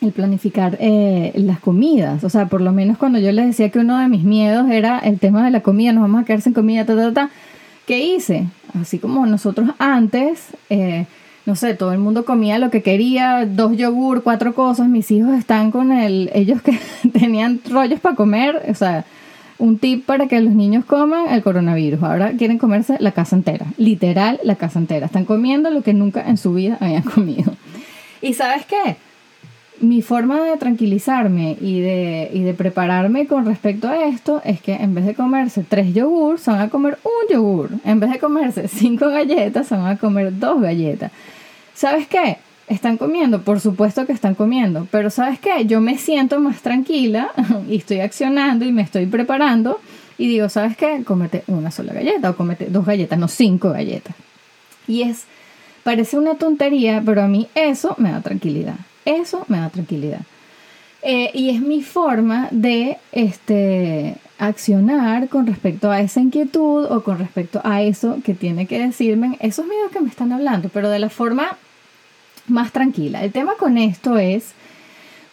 el 0.00 0.10
planificar 0.10 0.76
eh, 0.80 1.30
las 1.36 1.60
comidas. 1.60 2.24
O 2.24 2.28
sea, 2.28 2.46
por 2.46 2.60
lo 2.60 2.72
menos 2.72 2.98
cuando 2.98 3.20
yo 3.20 3.30
les 3.30 3.46
decía 3.46 3.70
que 3.70 3.78
uno 3.78 3.98
de 3.98 4.08
mis 4.08 4.24
miedos 4.24 4.68
era 4.68 4.98
el 4.98 5.20
tema 5.20 5.44
de 5.44 5.52
la 5.52 5.60
comida, 5.60 5.92
nos 5.92 6.02
vamos 6.02 6.22
a 6.22 6.24
quedar 6.24 6.40
sin 6.40 6.52
comida, 6.52 6.84
ta, 6.84 6.96
ta, 6.96 7.12
ta 7.12 7.30
¿Qué 7.86 7.98
hice? 7.98 8.46
Así 8.80 8.98
como 8.98 9.26
nosotros 9.26 9.70
antes, 9.78 10.48
eh, 10.70 11.06
no 11.46 11.56
sé, 11.56 11.74
todo 11.74 11.92
el 11.92 11.98
mundo 11.98 12.24
comía 12.24 12.58
lo 12.58 12.70
que 12.70 12.82
quería, 12.82 13.44
dos 13.46 13.76
yogur, 13.76 14.22
cuatro 14.22 14.54
cosas, 14.54 14.88
mis 14.88 15.10
hijos 15.10 15.34
están 15.34 15.70
con 15.70 15.90
el, 15.90 16.30
ellos 16.34 16.62
que 16.62 16.78
tenían 17.12 17.60
rollos 17.68 18.00
para 18.00 18.14
comer, 18.14 18.62
o 18.68 18.74
sea, 18.74 19.04
un 19.58 19.78
tip 19.78 20.04
para 20.06 20.26
que 20.26 20.40
los 20.40 20.54
niños 20.54 20.84
coman 20.84 21.28
el 21.28 21.42
coronavirus. 21.42 22.02
Ahora 22.02 22.32
quieren 22.32 22.58
comerse 22.58 22.96
la 22.98 23.12
casa 23.12 23.36
entera, 23.36 23.66
literal 23.76 24.40
la 24.42 24.56
casa 24.56 24.78
entera. 24.78 25.06
Están 25.06 25.24
comiendo 25.24 25.70
lo 25.70 25.82
que 25.82 25.94
nunca 25.94 26.28
en 26.28 26.36
su 26.36 26.54
vida 26.54 26.78
habían 26.80 27.02
comido. 27.14 27.54
¿Y 28.20 28.34
sabes 28.34 28.64
qué? 28.66 28.96
Mi 29.82 30.00
forma 30.00 30.40
de 30.40 30.56
tranquilizarme 30.56 31.56
y 31.60 31.80
de, 31.80 32.30
y 32.32 32.42
de 32.42 32.54
prepararme 32.54 33.26
con 33.26 33.44
respecto 33.44 33.88
a 33.88 34.06
esto 34.06 34.40
es 34.44 34.62
que 34.62 34.74
en 34.74 34.94
vez 34.94 35.04
de 35.04 35.14
comerse 35.14 35.64
tres 35.68 35.92
yogures, 35.92 36.40
se 36.40 36.52
van 36.52 36.60
a 36.60 36.70
comer 36.70 36.98
un 37.02 37.34
yogur. 37.34 37.70
En 37.84 37.98
vez 37.98 38.10
de 38.12 38.20
comerse 38.20 38.68
cinco 38.72 39.08
galletas, 39.08 39.66
se 39.66 39.74
van 39.74 39.86
a 39.86 39.98
comer 39.98 40.38
dos 40.38 40.62
galletas. 40.62 41.10
¿Sabes 41.74 42.06
qué? 42.06 42.38
Están 42.68 42.96
comiendo, 42.96 43.42
por 43.42 43.58
supuesto 43.58 44.06
que 44.06 44.12
están 44.12 44.36
comiendo, 44.36 44.86
pero 44.92 45.10
¿sabes 45.10 45.40
qué? 45.40 45.66
Yo 45.66 45.80
me 45.80 45.98
siento 45.98 46.38
más 46.38 46.62
tranquila 46.62 47.32
y 47.68 47.76
estoy 47.76 48.00
accionando 48.00 48.64
y 48.64 48.70
me 48.70 48.82
estoy 48.82 49.06
preparando 49.06 49.80
y 50.16 50.28
digo, 50.28 50.48
¿sabes 50.48 50.76
qué? 50.76 51.02
Cómete 51.04 51.42
una 51.48 51.72
sola 51.72 51.92
galleta 51.92 52.30
o 52.30 52.36
cómete 52.36 52.66
dos 52.70 52.86
galletas, 52.86 53.18
no 53.18 53.26
cinco 53.26 53.70
galletas. 53.70 54.14
Y 54.86 55.02
es, 55.02 55.24
parece 55.82 56.16
una 56.16 56.36
tontería, 56.36 57.02
pero 57.04 57.22
a 57.22 57.26
mí 57.26 57.48
eso 57.56 57.96
me 57.98 58.12
da 58.12 58.20
tranquilidad. 58.20 58.76
Eso 59.04 59.44
me 59.48 59.58
da 59.58 59.70
tranquilidad. 59.70 60.20
Eh, 61.02 61.30
y 61.34 61.50
es 61.50 61.60
mi 61.60 61.82
forma 61.82 62.48
de 62.52 62.96
este, 63.10 64.14
accionar 64.38 65.28
con 65.28 65.46
respecto 65.46 65.90
a 65.90 66.00
esa 66.00 66.20
inquietud 66.20 66.84
o 66.84 67.02
con 67.02 67.18
respecto 67.18 67.60
a 67.64 67.82
eso 67.82 68.18
que 68.24 68.34
tiene 68.34 68.66
que 68.66 68.78
decirme 68.78 69.36
esos 69.40 69.66
miedos 69.66 69.90
que 69.90 70.00
me 70.00 70.08
están 70.08 70.32
hablando, 70.32 70.68
pero 70.68 70.88
de 70.90 71.00
la 71.00 71.10
forma 71.10 71.56
más 72.46 72.70
tranquila. 72.70 73.24
El 73.24 73.32
tema 73.32 73.54
con 73.58 73.78
esto 73.78 74.16
es 74.18 74.52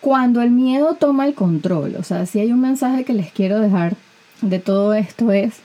cuando 0.02 0.42
el 0.42 0.50
miedo 0.50 0.96
toma 0.96 1.28
el 1.28 1.36
control. 1.36 1.96
O 2.00 2.04
sea, 2.04 2.26
si 2.26 2.40
hay 2.40 2.52
un 2.52 2.62
mensaje 2.62 3.04
que 3.04 3.14
les 3.14 3.32
quiero 3.32 3.60
dejar 3.60 3.96
de 4.42 4.58
todo 4.58 4.94
esto 4.94 5.32
es, 5.32 5.60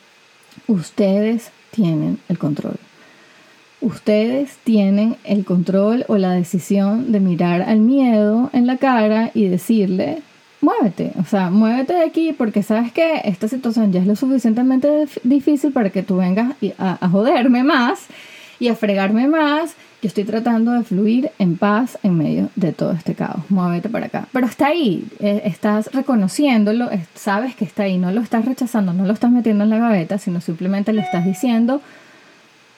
ustedes 0.67 1.51
tienen 1.71 2.19
el 2.29 2.39
control 2.39 2.77
ustedes 3.85 4.57
tienen 4.65 5.17
el 5.25 5.45
control 5.45 6.05
o 6.09 6.17
la 6.17 6.33
decisión 6.33 7.13
de 7.13 7.21
mirar 7.21 7.63
al 7.63 7.81
miedo 7.81 8.51
en 8.53 8.67
la 8.67 8.79
cara 8.79 9.31
y 9.35 9.47
decirle, 9.49 10.23
muévete, 10.63 11.13
o 11.21 11.25
sea, 11.25 11.51
muévete 11.51 11.93
de 11.93 12.05
aquí 12.05 12.33
porque 12.33 12.63
sabes 12.63 12.93
que 12.93 13.21
esta 13.25 13.47
situación 13.47 13.93
ya 13.93 14.01
es 14.01 14.07
lo 14.07 14.17
suficientemente 14.17 15.07
difícil 15.23 15.73
para 15.73 15.91
que 15.91 16.03
tú 16.03 16.17
vengas 16.17 16.57
a, 16.79 16.99
a 16.99 17.09
joderme 17.09 17.63
más 17.63 18.07
y 18.59 18.69
a 18.69 18.75
fregarme 18.75 19.29
más. 19.29 19.75
Yo 20.01 20.09
estoy 20.09 20.25
tratando 20.25 20.73
de 20.73 20.83
fluir 20.83 21.31
en 21.39 21.57
paz 21.57 21.99
en 22.03 22.17
medio 22.17 22.51
de 22.57 22.73
todo 22.73 22.93
este 22.93 23.15
caos. 23.15 23.43
Muévete 23.51 23.89
para 23.89 24.07
acá. 24.07 24.29
Pero 24.33 24.47
está 24.47 24.69
ahí, 24.69 25.07
eh, 25.21 25.43
estás 25.45 25.91
reconociéndolo, 25.93 26.89
sabes 27.15 27.55
que 27.55 27.65
está 27.65 27.85
ahí, 27.85 27.99
no 27.99 28.13
lo 28.13 28.23
estás 28.23 28.45
rechazando, 28.47 28.93
no 28.95 29.05
lo 29.05 29.13
estás 29.13 29.31
metiendo 29.31 29.65
en 29.65 29.71
la 29.71 29.79
gaveta, 29.79 30.19
sino 30.19 30.41
simplemente 30.41 30.93
le 30.93 31.03
estás 31.03 31.25
diciendo, 31.25 31.83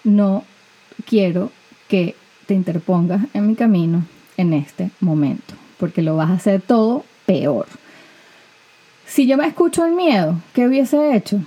no 0.04 0.44
quiero 1.04 1.50
que 1.88 2.14
te 2.46 2.54
interpongas 2.54 3.22
en 3.34 3.46
mi 3.46 3.54
camino 3.54 4.04
en 4.36 4.52
este 4.52 4.90
momento, 5.00 5.54
porque 5.78 6.02
lo 6.02 6.16
vas 6.16 6.30
a 6.30 6.34
hacer 6.34 6.62
todo 6.62 7.04
peor. 7.26 7.66
Si 9.06 9.26
yo 9.26 9.36
me 9.36 9.46
escucho 9.46 9.84
el 9.84 9.92
miedo, 9.92 10.36
¿qué 10.52 10.66
hubiese 10.66 11.14
hecho? 11.14 11.40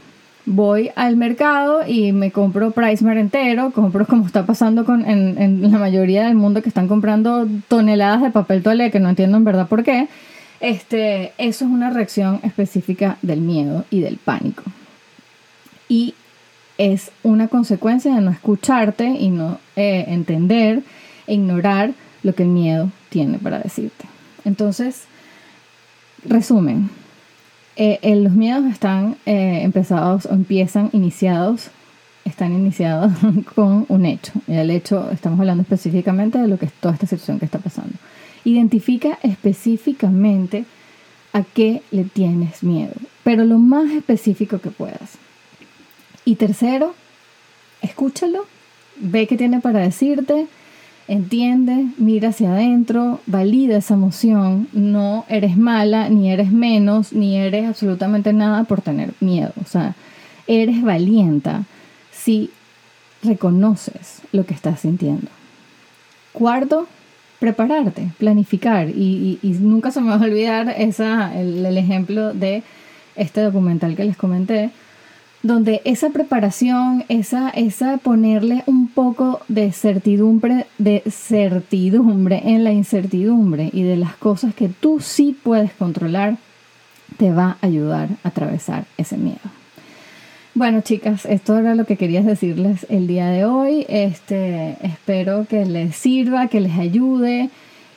Voy 0.46 0.90
al 0.96 1.18
mercado 1.18 1.82
y 1.86 2.12
me 2.12 2.32
compro 2.32 2.72
Pricemer 2.72 3.18
entero, 3.18 3.72
compro 3.72 4.08
como 4.08 4.26
está 4.26 4.46
pasando 4.46 4.86
con, 4.86 5.08
en, 5.08 5.72
la 5.72 5.78
mayoría 5.78 6.26
del 6.26 6.36
mundo 6.36 6.62
que 6.62 6.70
están 6.70 6.88
comprando 6.88 7.48
toneladas 7.68 8.22
de 8.22 8.32
papel 8.32 8.64
toalé, 8.64 8.90
que 8.90 9.00
no 9.00 9.10
entiendo 9.10 9.38
en 9.38 9.44
verdad 9.44 9.68
por 9.68 9.84
qué. 9.84 10.08
Este, 10.62 11.34
eso 11.38 11.66
es 11.66 11.72
una 11.72 11.90
reacción 11.90 12.40
específica 12.44 13.18
del 13.22 13.42
miedo 13.42 13.86
y 13.92 14.02
del 14.02 14.18
pánico. 14.18 14.64
Y 15.88 16.16
es 16.80 17.12
una 17.24 17.50
consecuencia 17.50 18.16
de 18.16 18.22
no 18.22 18.32
escucharte 18.32 19.06
y 19.06 19.30
no 19.30 19.60
eh, 19.76 20.06
entender 20.08 20.82
e 21.28 21.34
ignorar 21.36 21.92
lo 22.24 22.34
que 22.34 22.44
el 22.44 22.50
miedo 22.50 22.90
tiene 23.10 23.38
para 23.38 23.60
decirte. 23.60 24.06
Entonces, 24.46 25.04
resumen, 26.26 26.90
eh, 27.76 28.00
los 28.16 28.32
miedos 28.32 28.66
están 28.66 29.18
eh, 29.26 29.60
empezados 29.62 30.26
o 30.26 30.34
empiezan 30.34 30.90
iniciados, 30.94 31.70
están 32.24 32.54
iniciados 32.54 33.12
con 33.56 33.86
un 33.90 34.06
hecho. 34.06 34.32
Y 34.48 34.54
el 34.54 34.72
hecho, 34.72 35.12
estamos 35.12 35.38
hablando 35.42 35.64
específicamente 35.64 36.40
de 36.40 36.48
lo 36.48 36.58
que 36.58 36.68
es 36.68 36.74
toda 36.74 36.94
esta 36.94 37.08
situación 37.08 37.40
que 37.40 37.46
está 37.46 37.60
pasando. 37.60 37.94
Identifica 38.46 39.20
específicamente 39.22 40.64
a 41.34 41.44
qué 41.44 41.82
le 41.92 42.06
tienes 42.06 42.64
miedo, 42.64 42.94
pero 43.26 43.44
lo 43.44 43.60
más 43.60 43.92
específico 43.92 44.60
que 44.60 44.72
puedas. 44.72 45.18
Y 46.30 46.36
tercero, 46.36 46.94
escúchalo, 47.82 48.46
ve 48.98 49.26
qué 49.26 49.36
tiene 49.36 49.62
para 49.62 49.80
decirte, 49.80 50.46
entiende, 51.08 51.88
mira 51.98 52.30
hacia 52.30 52.52
adentro, 52.52 53.20
valida 53.26 53.78
esa 53.78 53.96
emoción, 53.96 54.68
no 54.72 55.26
eres 55.28 55.58
mala, 55.58 56.08
ni 56.10 56.32
eres 56.32 56.52
menos, 56.52 57.14
ni 57.14 57.36
eres 57.36 57.68
absolutamente 57.68 58.32
nada 58.32 58.66
por 58.66 58.82
tener 58.84 59.12
miedo. 59.20 59.54
O 59.60 59.66
sea, 59.66 59.96
eres 60.46 60.84
valienta 60.84 61.64
si 62.12 62.52
reconoces 63.24 64.22
lo 64.32 64.46
que 64.46 64.54
estás 64.54 64.82
sintiendo. 64.82 65.32
Cuarto, 66.32 66.88
prepararte, 67.40 68.12
planificar. 68.20 68.90
Y, 68.90 69.40
nunca 69.62 69.90
se 69.90 70.00
me 70.00 70.10
va 70.10 70.18
a 70.18 70.22
olvidar 70.22 70.76
esa, 70.78 71.36
el 71.36 71.76
ejemplo 71.76 72.36
de 72.36 72.62
este 73.16 73.42
documental 73.42 73.96
que 73.96 74.06
les 74.06 74.16
comenté, 74.16 74.70
donde 75.42 75.82
esa 75.86 76.10
preparación, 76.10 77.06
esa, 77.08 77.50
esa 77.50 77.98
ponerle 77.98 78.64
un 78.66 78.90
poco 78.90 79.40
de 79.48 79.72
certidumbre, 79.72 80.66
de 80.78 81.02
certidumbre 81.10 82.42
en 82.46 82.64
la 82.64 82.74
incertidumbre 82.74 83.70
y 83.72 83.84
de 83.84 83.96
las 83.96 84.16
cosas 84.16 84.54
que 84.54 84.68
tú 84.68 85.00
sí 85.00 85.38
puedes 85.42 85.72
controlar, 85.74 86.38
te 87.18 87.32
va 87.32 87.58
a 87.62 87.66
ayudar 87.66 88.10
a 88.24 88.30
atravesar 88.30 88.86
ese 88.98 89.18
miedo. 89.18 89.40
Bueno, 90.56 90.82
chicas, 90.82 91.26
esto 91.26 91.58
era 91.58 91.74
lo 91.74 91.86
que 91.86 91.96
quería 91.96 92.22
decirles 92.22 92.86
el 92.90 93.08
día 93.08 93.30
de 93.30 93.46
hoy. 93.46 93.86
Este, 93.88 94.78
espero 94.82 95.46
que 95.48 95.66
les 95.66 95.96
sirva, 95.96 96.48
que 96.48 96.60
les 96.60 96.78
ayude 96.78 97.50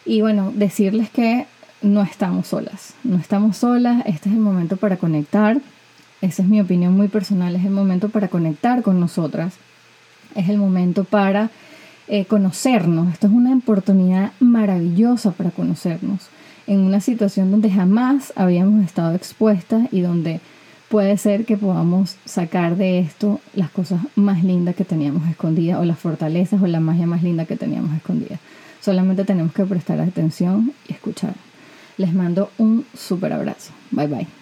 y 0.04 0.20
bueno, 0.20 0.52
decirles 0.54 1.10
que 1.10 1.46
no 1.80 2.02
estamos 2.02 2.46
solas. 2.46 2.94
No 3.02 3.16
estamos 3.16 3.56
solas. 3.56 4.04
Este 4.06 4.28
es 4.28 4.36
el 4.36 4.40
momento 4.40 4.76
para 4.76 4.96
conectar 4.96 5.60
esa 6.22 6.42
es 6.42 6.48
mi 6.48 6.60
opinión 6.60 6.96
muy 6.96 7.08
personal, 7.08 7.54
es 7.54 7.64
el 7.64 7.70
momento 7.70 8.08
para 8.08 8.28
conectar 8.28 8.82
con 8.82 8.98
nosotras, 8.98 9.54
es 10.34 10.48
el 10.48 10.56
momento 10.56 11.04
para 11.04 11.50
eh, 12.08 12.24
conocernos, 12.24 13.12
esto 13.12 13.26
es 13.26 13.32
una 13.32 13.54
oportunidad 13.54 14.32
maravillosa 14.40 15.32
para 15.32 15.50
conocernos 15.50 16.30
en 16.66 16.80
una 16.80 17.00
situación 17.00 17.50
donde 17.50 17.70
jamás 17.70 18.32
habíamos 18.36 18.84
estado 18.84 19.14
expuestas 19.14 19.88
y 19.92 20.00
donde 20.00 20.40
puede 20.88 21.16
ser 21.16 21.44
que 21.44 21.56
podamos 21.56 22.16
sacar 22.24 22.76
de 22.76 22.98
esto 22.98 23.40
las 23.54 23.70
cosas 23.70 24.00
más 24.14 24.44
lindas 24.44 24.76
que 24.76 24.84
teníamos 24.84 25.28
escondidas 25.28 25.80
o 25.80 25.84
las 25.84 25.98
fortalezas 25.98 26.62
o 26.62 26.66
la 26.66 26.80
magia 26.80 27.06
más 27.06 27.22
linda 27.22 27.46
que 27.46 27.56
teníamos 27.56 27.96
escondida. 27.96 28.38
Solamente 28.80 29.24
tenemos 29.24 29.52
que 29.52 29.64
prestar 29.64 30.00
atención 30.00 30.72
y 30.88 30.92
escuchar. 30.92 31.34
Les 31.96 32.12
mando 32.12 32.50
un 32.58 32.84
súper 32.94 33.32
abrazo. 33.32 33.72
Bye 33.90 34.06
bye. 34.06 34.41